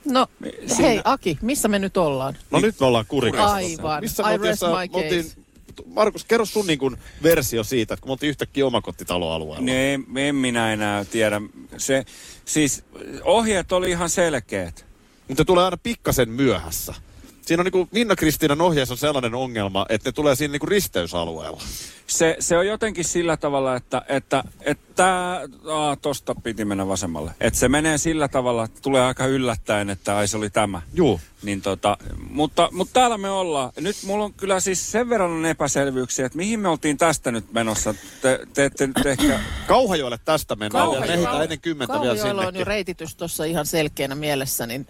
No, 0.06 0.28
siinä- 0.68 0.76
hei 0.88 1.02
Aki, 1.04 1.38
missä 1.42 1.68
me 1.68 1.80
nyt 1.80 1.98
ollaan? 1.98 2.38
No 2.52 2.60
nyt 2.60 2.80
me 2.80 2.86
ollaan 2.86 3.06
Kurikassa. 3.08 3.54
Aivan. 3.56 4.02
Missä 4.02 4.32
I 4.34 4.38
me 4.38 4.48
rest 4.48 4.62
my 4.62 4.68
me 4.70 4.78
oltiin, 4.92 5.24
case. 5.24 5.38
Markus, 5.86 6.24
kerro 6.26 6.46
sun 6.46 6.68
niin 6.68 6.80
kuin 6.80 6.98
versio 7.24 7.64
siitä, 7.64 7.94
että 7.94 8.02
kun 8.02 8.10
me 8.10 8.12
oltiin 8.12 8.30
yhtäkkiä 8.30 8.66
omakotitaloalueella. 8.66 9.66
Ne, 9.66 9.94
en, 10.16 10.36
minä 10.36 10.74
enää 10.74 11.06
tiedä. 11.06 11.42
Se, 11.78 12.06
siis 12.46 12.84
ohjeet 13.24 13.72
oli 13.72 13.90
ihan 13.90 14.10
selkeät. 14.10 14.86
Mutta 15.28 15.46
tulee 15.46 15.64
aina 15.64 15.78
pikkasen 15.78 16.30
myöhässä. 16.30 16.94
Siinä 17.42 17.62
on 17.62 17.66
niin 17.66 17.72
kuin 17.72 17.90
Minna 17.92 18.16
Kristiinan 18.16 18.62
ohjeessa 18.62 18.94
on 18.94 18.98
sellainen 18.98 19.36
ongelma, 19.36 19.86
että 19.90 20.08
ne 20.10 20.12
tulee 20.12 20.36
siinä 20.36 20.52
niin 20.52 20.60
kuin 20.60 20.68
risteysalueella. 20.68 21.62
Se, 22.08 22.36
se 22.40 22.58
on 22.58 22.68
jotenkin 22.68 23.06
sillä 23.06 23.38
tavalla, 23.38 23.76
että, 23.76 24.02
että, 24.08 24.44
että 24.62 25.42
aa, 25.68 25.96
tosta 25.96 26.36
piti 26.36 26.66
mennä 26.66 26.88
vasemmalle. 26.88 27.32
Että 27.40 27.60
se 27.60 27.70
menee 27.70 27.98
sillä 27.98 28.28
tavalla, 28.28 28.64
että 28.64 28.82
tulee 28.82 29.02
aika 29.02 29.26
yllättäen, 29.26 29.90
että 29.90 30.18
ai 30.18 30.28
se 30.28 30.38
oli 30.38 30.50
tämä. 30.50 30.82
Juu. 30.94 31.20
Niin 31.44 31.62
tota, 31.62 31.98
mutta, 32.30 32.70
mutta 32.72 32.94
täällä 32.94 33.18
me 33.18 33.30
ollaan. 33.30 33.72
Nyt 33.80 33.96
mulla 34.06 34.24
on 34.26 34.34
kyllä 34.34 34.60
siis 34.60 34.92
sen 34.92 35.10
verran 35.10 35.32
on 35.32 35.46
epäselvyyksiä, 35.46 36.26
että 36.26 36.38
mihin 36.38 36.60
me 36.60 36.70
oltiin 36.70 36.98
tästä 36.98 37.32
nyt 37.32 37.54
menossa. 37.54 37.96
Te, 38.22 38.40
te 38.54 38.66
ette 38.66 38.88
nyt 38.88 39.06
ehkä... 39.06 39.40
Kauhajoelle 39.68 40.20
tästä 40.26 40.56
mennään 40.56 40.86
ja 40.86 40.92
Kauhajoella- 40.92 41.12
ehditään 41.12 41.44
ennen 41.44 41.60
kymmentä 41.60 41.94
vielä 41.94 42.16
Kauhajoella 42.16 42.42
on 42.42 42.46
jo 42.46 42.50
sinnekin. 42.52 42.68
reititys 42.68 43.16
tuossa 43.16 43.44
ihan 43.44 43.66
selkeänä 43.66 44.16
mielessä, 44.16 44.66
niin 44.66 44.88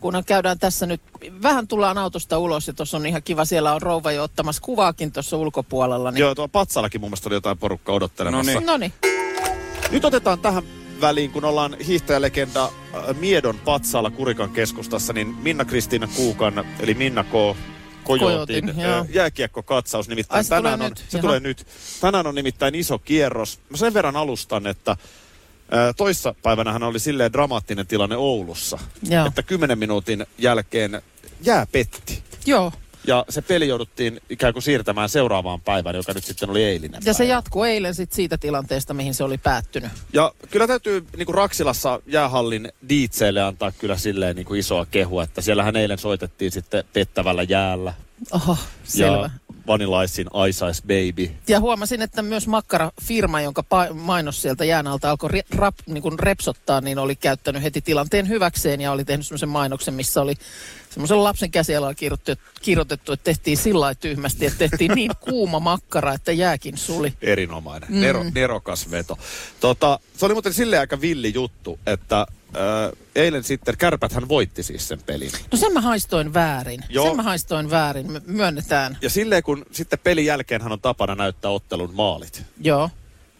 kun 0.00 0.22
käydään 0.26 0.58
tässä 0.58 0.86
nyt, 0.86 1.00
vähän 1.42 1.68
tullaan 1.68 1.98
autosta 1.98 2.38
ulos 2.38 2.66
ja 2.66 2.72
tuossa 2.72 2.96
on 2.96 3.06
ihan 3.06 3.22
kiva, 3.22 3.44
siellä 3.44 3.74
on 3.74 3.82
rouva 3.82 4.12
jo 4.12 4.22
ottamassa 4.22 4.62
kuvaakin 4.62 5.12
tuossa 5.12 5.36
ulkopuolella. 5.36 6.10
Niin... 6.10 6.20
Joo, 6.20 6.34
tuo 6.34 6.48
Patsallakin 6.48 7.00
mun 7.00 7.10
mielestä 7.10 7.28
oli 7.28 7.36
jotain 7.36 7.58
porukkaa 7.58 7.94
odottelemassa. 7.94 8.52
No 8.52 8.58
niin. 8.60 8.66
No 8.66 8.76
niin, 8.76 8.92
Nyt 9.90 10.04
otetaan 10.04 10.38
tähän 10.38 10.62
väliin, 11.02 11.30
kun 11.30 11.44
ollaan 11.44 11.76
hiihtäjälegenda 11.86 12.64
äh, 12.64 13.16
Miedon 13.20 13.58
Patsaalla 13.64 14.10
Kurikan 14.10 14.50
keskustassa, 14.50 15.12
niin 15.12 15.26
Minna 15.26 15.64
Kristiina 15.64 16.08
Kuukan, 16.16 16.64
eli 16.80 16.94
Minna 16.94 17.24
K. 17.24 17.30
Kojotin, 17.30 17.56
Kojotin, 18.04 18.70
äh, 18.70 19.06
jääkiekkokatsaus. 19.10 20.08
Nimittäin 20.08 20.36
Ai, 20.36 20.44
se 20.44 20.48
tulee 20.48 20.62
tänään 20.62 20.80
on, 20.82 20.88
nyt, 20.90 20.98
se 20.98 21.18
jaha. 21.18 21.22
tulee 21.22 21.40
nyt. 21.40 21.66
Tänään 22.00 22.26
on 22.26 22.34
nimittäin 22.34 22.74
iso 22.74 22.98
kierros. 22.98 23.58
Mä 23.70 23.76
sen 23.76 23.94
verran 23.94 24.16
alustan, 24.16 24.66
että 24.66 24.90
äh, 24.90 24.98
toissa 25.96 26.34
päivänä 26.42 26.86
oli 26.86 26.98
silleen 26.98 27.32
dramaattinen 27.32 27.86
tilanne 27.86 28.16
Oulussa, 28.16 28.78
Joo. 29.10 29.26
että 29.26 29.42
10 29.42 29.78
minuutin 29.78 30.26
jälkeen 30.38 31.02
jää 31.44 31.66
petti. 31.72 32.22
joo. 32.46 32.72
Ja 33.06 33.24
se 33.28 33.42
peli 33.42 33.68
jouduttiin 33.68 34.20
ikään 34.30 34.52
kuin 34.52 34.62
siirtämään 34.62 35.08
seuraavaan 35.08 35.60
päivään, 35.60 35.96
joka 35.96 36.12
nyt 36.12 36.24
sitten 36.24 36.50
oli 36.50 36.64
eilinen 36.64 37.00
Ja 37.04 37.14
se 37.14 37.18
päivä. 37.18 37.32
jatkuu 37.32 37.64
eilen 37.64 37.94
sit 37.94 38.12
siitä 38.12 38.38
tilanteesta, 38.38 38.94
mihin 38.94 39.14
se 39.14 39.24
oli 39.24 39.38
päättynyt. 39.38 39.90
Ja 40.12 40.32
kyllä 40.50 40.66
täytyy 40.66 41.06
niin 41.16 41.26
kuin 41.26 41.34
Raksilassa 41.34 42.00
jäähallin 42.06 42.72
DJlle 42.88 43.42
antaa 43.42 43.72
kyllä 43.72 43.96
silleen 43.96 44.36
niin 44.36 44.46
kuin 44.46 44.60
isoa 44.60 44.86
kehua, 44.86 45.24
että 45.24 45.40
siellähän 45.40 45.76
eilen 45.76 45.98
soitettiin 45.98 46.52
sitten 46.52 46.84
pettävällä 46.92 47.42
jäällä. 47.42 47.94
Oho, 48.32 48.56
selvä. 48.84 49.22
Ja 49.22 49.30
Vanilla 49.66 50.02
Icein 50.02 50.28
Ice 50.48 50.68
Ice 50.68 50.82
Baby. 50.82 51.30
Ja 51.48 51.60
huomasin, 51.60 52.02
että 52.02 52.22
myös 52.22 52.46
makkarafirma, 52.46 53.40
jonka 53.40 53.64
pa- 53.74 53.94
mainos 53.94 54.42
sieltä 54.42 54.64
jään 54.64 54.86
alta 54.86 55.10
alkoi 55.10 55.30
ri- 55.30 55.56
rap, 55.58 55.74
niin 55.86 56.02
kuin 56.02 56.18
repsottaa, 56.18 56.80
niin 56.80 56.98
oli 56.98 57.16
käyttänyt 57.16 57.62
heti 57.62 57.80
tilanteen 57.80 58.28
hyväkseen 58.28 58.80
ja 58.80 58.92
oli 58.92 59.04
tehnyt 59.04 59.26
semmoisen 59.26 59.48
mainoksen, 59.48 59.94
missä 59.94 60.20
oli 60.22 60.34
semmoisen 60.90 61.24
lapsen 61.24 61.50
käsialalla 61.50 61.94
kirjoitettu, 61.94 62.44
kirjoitettu, 62.62 63.12
että 63.12 63.24
tehtiin 63.24 63.56
sillä 63.56 63.80
lailla 63.80 63.94
tyhmästi, 63.94 64.46
että 64.46 64.58
tehtiin 64.58 64.92
niin 64.94 65.10
kuuma 65.30 65.60
makkara, 65.60 66.12
että 66.12 66.32
jääkin 66.32 66.76
suli. 66.78 67.12
Erinomainen. 67.22 67.90
Mm. 67.90 68.00
Nero, 68.00 68.24
nerokas 68.34 68.90
veto. 68.90 69.18
Tota, 69.60 69.98
se 70.16 70.26
oli 70.26 70.34
muuten 70.34 70.54
silleen 70.54 70.80
aika 70.80 71.00
villi 71.00 71.34
juttu, 71.34 71.78
että 71.86 72.26
äh, 72.56 72.92
eilen 73.16 73.44
sitten 73.44 73.74
Kärpäthän 73.78 74.28
voitti 74.28 74.62
siis 74.62 74.88
sen 74.88 75.00
pelin. 75.06 75.30
No 75.52 75.58
sen 75.58 75.72
mä 75.72 75.80
haistoin 75.80 76.34
väärin. 76.34 76.80
Joo. 76.88 77.06
Sen 77.06 77.16
mä 77.16 77.22
haistoin 77.22 77.70
väärin, 77.70 78.12
me- 78.12 78.22
myönnetään. 78.26 78.98
Ja 79.02 79.10
silleen 79.10 79.42
kun 79.42 79.64
sitten 79.72 79.98
pelin 79.98 80.24
jälkeen 80.26 80.62
hän 80.62 80.72
on 80.72 80.80
tapana 80.80 81.14
näyttää 81.14 81.50
ottelun 81.50 81.94
maalit. 81.94 82.42
Joo. 82.60 82.90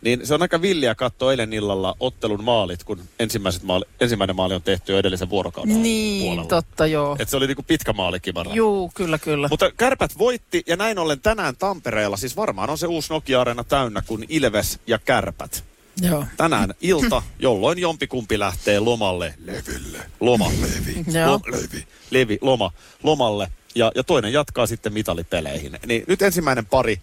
Niin 0.02 0.26
se 0.26 0.34
on 0.34 0.42
aika 0.42 0.62
villiä 0.62 0.94
katsoa 0.94 1.30
eilen 1.30 1.52
illalla 1.52 1.96
ottelun 2.00 2.44
maalit, 2.44 2.84
kun 2.84 3.00
ensimmäiset 3.20 3.62
maali, 3.62 3.84
ensimmäinen 4.00 4.36
maali 4.36 4.54
on 4.54 4.62
tehty 4.62 4.92
jo 4.92 4.98
edellisen 4.98 5.30
vuorokauden 5.30 5.82
Niin, 5.82 6.22
puolella. 6.22 6.48
totta 6.48 6.86
joo. 6.86 7.16
Et 7.18 7.28
se 7.28 7.36
oli 7.36 7.46
niinku 7.46 7.62
pitkä 7.62 7.92
maalikimara. 7.92 8.54
Juu, 8.54 8.90
kyllä, 8.94 9.18
kyllä. 9.18 9.48
Mutta 9.48 9.70
Kärpät 9.70 10.18
voitti 10.18 10.62
ja 10.66 10.76
näin 10.76 10.98
ollen 10.98 11.20
tänään 11.20 11.56
Tampereella, 11.56 12.16
siis 12.16 12.36
varmaan 12.36 12.70
on 12.70 12.78
se 12.78 12.86
uusi 12.86 13.12
Nokia-areena 13.12 13.64
täynnä 13.64 14.02
kuin 14.06 14.26
Ilves 14.28 14.78
ja 14.86 14.98
Kärpät. 14.98 15.64
Joo. 16.02 16.24
Tänään 16.36 16.74
ilta, 16.80 17.22
jolloin 17.38 17.78
jompikumpi 17.78 18.38
lähtee 18.38 18.80
lomalle. 18.80 19.34
Leville. 19.44 19.98
Loma. 20.20 20.48
Levi. 20.48 21.18
Joo. 21.18 21.40
levi. 21.46 21.86
Levi. 22.10 22.38
Loma. 22.40 22.72
Lomalle. 23.02 23.48
Ja, 23.74 23.92
ja 23.94 24.04
toinen 24.04 24.32
jatkaa 24.32 24.66
sitten 24.66 24.92
mitalipeleihin. 24.92 25.78
Niin 25.86 26.04
nyt 26.06 26.22
ensimmäinen 26.22 26.66
pari, 26.66 27.00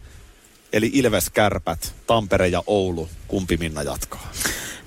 eli 0.74 0.92
Ilves 0.94 1.30
Kärpät, 1.30 1.94
Tampere 2.08 2.48
ja 2.48 2.64
Oulu. 2.68 3.10
Kumpi 3.28 3.58
Minna 3.58 3.84
jatkaa? 3.84 4.32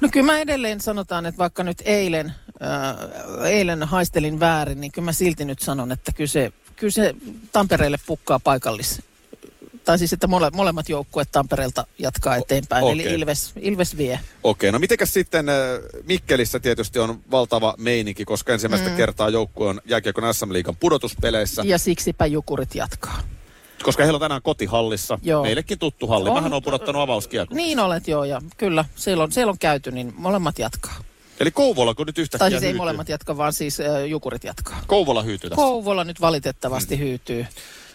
No 0.01 0.09
kyllä 0.12 0.27
mä 0.27 0.38
edelleen 0.38 0.81
sanotaan, 0.81 1.27
että 1.27 1.38
vaikka 1.38 1.64
nyt 1.64 1.83
eilen, 1.85 2.33
äh, 2.62 3.46
eilen 3.46 3.83
haistelin 3.83 4.40
väärin, 4.40 4.81
niin 4.81 4.92
kyllä 4.92 5.05
mä 5.05 5.12
silti 5.12 5.44
nyt 5.44 5.59
sanon, 5.59 5.92
että 5.92 6.12
kyllä 6.12 6.29
se, 6.29 6.53
kyllä 6.77 6.90
se 6.90 7.14
Tampereelle 7.53 7.98
pukkaa 8.07 8.38
paikallis. 8.38 9.03
Tai 9.85 9.99
siis, 9.99 10.12
että 10.12 10.27
mole, 10.27 10.51
molemmat 10.55 10.88
joukkueet 10.88 11.29
Tampereelta 11.33 11.87
jatkaa 11.99 12.37
eteenpäin, 12.37 12.85
okei. 12.85 12.92
eli 13.07 13.14
Ilves, 13.14 13.53
Ilves 13.61 13.97
vie. 13.97 14.21
Okei, 14.42 14.73
no 14.73 14.79
mitenkäs 14.79 15.12
sitten 15.12 15.49
äh, 15.49 15.55
Mikkelissä 16.05 16.61
tietysti 16.61 16.99
on 16.99 17.21
valtava 17.31 17.75
meininki, 17.79 18.25
koska 18.25 18.53
ensimmäistä 18.53 18.88
mm. 18.90 18.97
kertaa 18.97 19.29
joukkue 19.29 19.68
on 19.68 19.81
jääkiekon 19.85 20.35
SM-liigan 20.35 20.77
pudotuspeleissä. 20.77 21.62
Ja 21.66 21.79
siksipä 21.79 22.27
Jukurit 22.27 22.75
jatkaa. 22.75 23.21
Koska 23.83 24.03
heillä 24.03 24.16
on 24.16 24.21
tänään 24.21 24.42
kotihallissa. 24.42 25.18
Joo. 25.23 25.42
Meillekin 25.42 25.79
tuttu 25.79 26.07
halli. 26.07 26.29
On- 26.29 26.37
Mähän 26.37 26.53
on 26.53 26.62
pudottanut 26.62 27.03
avauskiekon. 27.03 27.57
Niin 27.57 27.79
olet 27.79 28.09
joo, 28.09 28.25
ja 28.25 28.42
kyllä, 28.57 28.85
siellä 28.97 29.25
on, 29.25 29.33
siellä 29.33 29.51
on 29.51 29.59
käyty, 29.59 29.90
niin 29.90 30.12
molemmat 30.16 30.59
jatkaa. 30.59 30.95
Eli 31.40 31.51
Kouvola, 31.51 31.95
kun 31.95 32.07
nyt 32.07 32.18
yhtäkkiä 32.18 32.38
Tai 32.38 32.51
siis 32.51 32.62
ei 32.62 32.68
hyytyy. 32.68 32.79
molemmat 32.79 33.09
jatkaa, 33.09 33.37
vaan 33.37 33.53
siis 33.53 33.81
äh, 33.81 34.05
Jukurit 34.05 34.45
jatkaa. 34.45 34.83
Kouvola 34.87 35.23
hyytyy 35.23 35.51
tästä. 35.51 35.62
Kouvola 35.62 36.05
nyt 36.05 36.21
valitettavasti 36.21 36.99
hyytyy. 36.99 37.47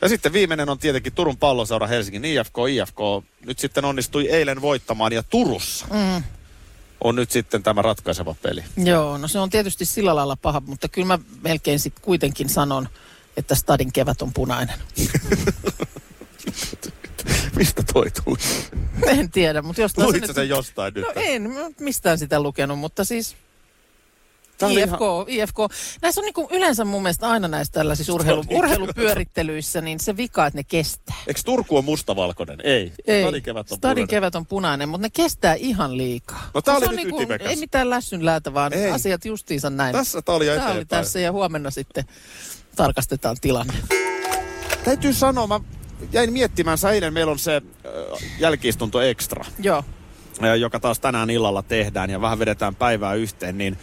Ja 0.01 0.09
sitten 0.09 0.33
viimeinen 0.33 0.69
on 0.69 0.79
tietenkin 0.79 1.13
Turun 1.13 1.37
palloseura 1.37 1.87
Helsingin 1.87 2.25
IFK. 2.25 2.55
IFK 2.69 2.97
nyt 3.45 3.59
sitten 3.59 3.85
onnistui 3.85 4.29
eilen 4.29 4.61
voittamaan 4.61 5.13
ja 5.13 5.23
Turussa 5.23 5.85
Mm. 5.93 6.23
on 7.03 7.15
nyt 7.15 7.31
sitten 7.31 7.63
tämä 7.63 7.81
ratkaiseva 7.81 8.35
peli. 8.41 8.63
Joo, 8.77 9.17
no 9.17 9.27
se 9.27 9.39
on 9.39 9.49
tietysti 9.49 9.85
sillä 9.85 10.15
lailla 10.15 10.35
paha, 10.35 10.59
mutta 10.65 10.87
kyllä 10.87 11.07
mä 11.07 11.19
melkein 11.41 11.79
sitten 11.79 12.03
kuitenkin 12.03 12.49
sanon, 12.49 12.89
että 13.37 13.55
Stadin 13.55 13.93
kevät 13.93 14.21
on 14.21 14.33
punainen. 14.33 14.75
Mistä 17.55 17.83
toi 17.93 18.05
tuli? 18.23 18.37
En 19.07 19.31
tiedä, 19.31 19.61
mutta 19.61 19.81
jostain 19.81 20.07
se 20.07 20.11
Luitko 20.11 20.27
nyt... 20.27 20.35
sen 20.35 20.49
jostain 20.49 20.93
nyt? 20.93 21.03
No 21.05 21.11
en 21.15 21.49
mistään 21.79 22.17
sitä 22.19 22.39
lukenut, 22.39 22.79
mutta 22.79 23.05
siis 23.05 23.35
Tää 24.57 24.69
oli 24.69 24.81
IFK, 24.81 24.99
IFK. 25.27 25.57
Näissä 26.01 26.21
on 26.21 26.25
niinku 26.25 26.47
yleensä 26.51 26.85
mun 26.85 27.03
mielestä 27.03 27.29
aina 27.29 27.47
näissä 27.47 27.73
tällaisissa 27.73 28.13
urheilu, 28.13 28.43
Stadin 28.43 28.57
urheilupyörittelyissä, 28.57 29.81
niin 29.81 29.99
se 29.99 30.17
vika, 30.17 30.45
että 30.45 30.59
ne 30.59 30.63
kestää. 30.63 31.15
Eikö 31.27 31.39
Turku 31.45 31.77
on 31.77 31.85
mustavalkoinen? 31.85 32.59
Ei. 32.63 32.93
Ei, 33.07 33.23
Stadin 33.23 33.43
kevät 33.43 33.71
on 33.71 33.77
Stadin 33.77 33.79
punainen. 33.81 34.07
kevät 34.07 34.35
on 34.35 34.45
punainen, 34.45 34.89
mutta 34.89 35.05
ne 35.05 35.09
kestää 35.13 35.53
ihan 35.53 35.97
liikaa. 35.97 36.49
No 36.53 36.61
tää 36.61 36.73
Se 36.73 36.77
oli 36.77 36.85
on 36.85 36.95
nyt 36.95 37.05
niinku, 37.05 37.21
ytimekäs. 37.21 37.47
Ei 37.47 37.55
mitään 37.55 37.89
lässynläätä, 37.89 38.53
vaan 38.53 38.73
Ei. 38.73 38.91
asiat 38.91 39.25
justiinsa 39.25 39.69
näin. 39.69 39.93
Tässä 39.93 40.21
tää 40.21 40.35
oli 40.35 40.45
Tää 40.45 40.71
oli 40.71 40.85
tässä 40.85 41.19
ja 41.19 41.31
huomenna 41.31 41.71
sitten 41.71 42.03
tarkastetaan 42.75 43.37
tilanne. 43.41 43.73
Täytyy 44.83 45.13
sanoa, 45.13 45.47
mä 45.47 45.59
jäin 46.11 46.33
miettimään, 46.33 46.77
sä 46.77 46.91
eilen 46.91 47.13
meillä 47.13 47.31
on 47.31 47.39
se 47.39 47.55
äh, 47.55 47.91
jälkiistunto 48.39 49.01
extra. 49.01 49.45
Joo. 49.59 49.83
Äh, 50.43 50.55
joka 50.57 50.79
taas 50.79 50.99
tänään 50.99 51.29
illalla 51.29 51.63
tehdään 51.63 52.09
ja 52.09 52.21
vähän 52.21 52.39
vedetään 52.39 52.75
päivää 52.75 53.13
yhteen, 53.13 53.57
niin 53.57 53.77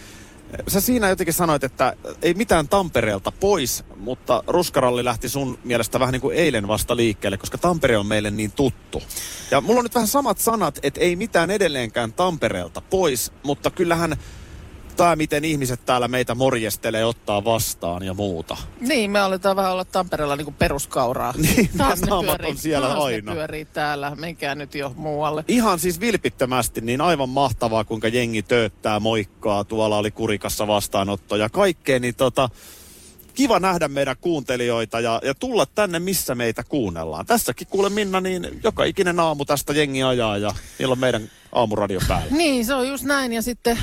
sä 0.68 0.80
siinä 0.80 1.08
jotenkin 1.08 1.34
sanoit, 1.34 1.64
että 1.64 1.96
ei 2.22 2.34
mitään 2.34 2.68
Tampereelta 2.68 3.32
pois, 3.32 3.84
mutta 3.96 4.42
Ruskaralli 4.46 5.04
lähti 5.04 5.28
sun 5.28 5.58
mielestä 5.64 6.00
vähän 6.00 6.12
niin 6.12 6.20
kuin 6.20 6.36
eilen 6.36 6.68
vasta 6.68 6.96
liikkeelle, 6.96 7.36
koska 7.36 7.58
Tampere 7.58 7.98
on 7.98 8.06
meille 8.06 8.30
niin 8.30 8.52
tuttu. 8.52 9.02
Ja 9.50 9.60
mulla 9.60 9.78
on 9.78 9.84
nyt 9.84 9.94
vähän 9.94 10.08
samat 10.08 10.38
sanat, 10.38 10.78
että 10.82 11.00
ei 11.00 11.16
mitään 11.16 11.50
edelleenkään 11.50 12.12
Tampereelta 12.12 12.80
pois, 12.80 13.32
mutta 13.42 13.70
kyllähän 13.70 14.16
tämä, 14.96 15.16
miten 15.16 15.44
ihmiset 15.44 15.80
täällä 15.86 16.08
meitä 16.08 16.34
morjestelee, 16.34 17.04
ottaa 17.04 17.44
vastaan 17.44 18.02
ja 18.02 18.14
muuta. 18.14 18.56
Niin, 18.80 19.10
me 19.10 19.20
aletaan 19.20 19.56
vähän 19.56 19.72
olla 19.72 19.84
Tampereella 19.84 20.36
niin 20.36 20.44
kuin 20.44 20.54
peruskauraa. 20.54 21.34
Niin, 21.44 21.70
taas 21.78 22.00
ne 22.00 22.06
pyörii, 22.26 22.50
on 22.50 22.56
siellä 22.56 22.88
taas 22.88 23.04
aina. 23.04 23.30
Ne 23.30 23.36
pyörii 23.36 23.64
täällä, 23.64 24.14
menkää 24.14 24.54
nyt 24.54 24.74
jo 24.74 24.92
muualle. 24.96 25.44
Ihan 25.48 25.78
siis 25.78 26.00
vilpittömästi, 26.00 26.80
niin 26.80 27.00
aivan 27.00 27.28
mahtavaa, 27.28 27.84
kuinka 27.84 28.08
jengi 28.08 28.42
tööttää, 28.42 29.00
moikkaa. 29.00 29.64
Tuolla 29.64 29.98
oli 29.98 30.10
Kurikassa 30.10 30.66
vastaanotto 30.66 31.36
ja 31.36 31.48
kaikkea, 31.48 32.00
niin 32.00 32.14
tota, 32.14 32.48
kiva 33.34 33.60
nähdä 33.60 33.88
meidän 33.88 34.16
kuuntelijoita 34.20 35.00
ja, 35.00 35.20
ja 35.24 35.34
tulla 35.34 35.66
tänne, 35.66 35.98
missä 35.98 36.34
meitä 36.34 36.62
kuunnellaan. 36.68 37.26
Tässäkin 37.26 37.66
kuule 37.66 37.88
Minna, 37.88 38.20
niin 38.20 38.60
joka 38.62 38.84
ikinen 38.84 39.20
aamu 39.20 39.44
tästä 39.44 39.72
jengi 39.72 40.02
ajaa 40.02 40.38
ja 40.38 40.54
niillä 40.78 40.92
on 40.92 40.98
meidän 40.98 41.30
aamuradio 41.54 42.00
päällä. 42.08 42.26
Niin, 42.30 42.64
se 42.64 42.74
on 42.74 42.88
just 42.88 43.04
näin. 43.04 43.32
Ja 43.32 43.42
sitten 43.42 43.78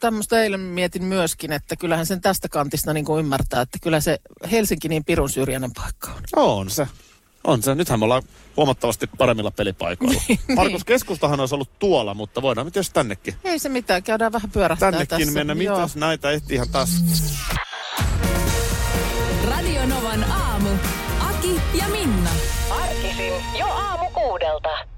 tämmöistä 0.00 0.42
eilen 0.42 0.60
mietin 0.60 1.04
myöskin, 1.04 1.52
että 1.52 1.76
kyllähän 1.76 2.06
sen 2.06 2.20
tästä 2.20 2.48
kantista 2.48 2.92
niin 2.92 3.04
kuin 3.04 3.20
ymmärtää, 3.20 3.62
että 3.62 3.78
kyllä 3.82 4.00
se 4.00 4.18
Helsinki 4.50 4.88
niin 4.88 5.04
pirun 5.04 5.30
syrjäinen 5.30 5.72
paikka 5.72 6.10
on. 6.10 6.22
On 6.36 6.70
se. 6.70 6.86
On 7.44 7.62
se. 7.62 7.74
Nythän 7.74 7.98
me 7.98 8.04
ollaan 8.04 8.22
huomattavasti 8.56 9.06
paremmilla 9.18 9.50
pelipaikoilla. 9.50 10.22
Markus 10.56 10.84
Keskustahan 10.84 11.40
olisi 11.40 11.54
ollut 11.54 11.78
tuolla, 11.78 12.14
mutta 12.14 12.42
voidaan 12.42 12.66
nyt 12.66 12.76
jos 12.76 12.90
tännekin. 12.90 13.34
Ei 13.44 13.58
se 13.58 13.68
mitään, 13.68 14.02
käydään 14.02 14.32
vähän 14.32 14.50
pyörähtää 14.50 14.90
Tännekin 14.92 15.18
tässä. 15.18 15.44
mennä. 15.44 15.62
Joo. 15.62 15.76
Mitäs 15.76 15.96
näitä 15.96 16.30
ehti 16.30 16.54
ihan 16.54 16.68
taas. 16.68 16.90
Radio 19.44 19.86
Novan 19.86 20.24
aamu. 20.24 20.68
Aki 21.20 21.60
ja 21.78 21.88
Minna. 21.88 22.30
Arkisin 22.70 23.32
jo 23.58 23.66
aamu 23.66 24.10
kuudelta. 24.10 24.97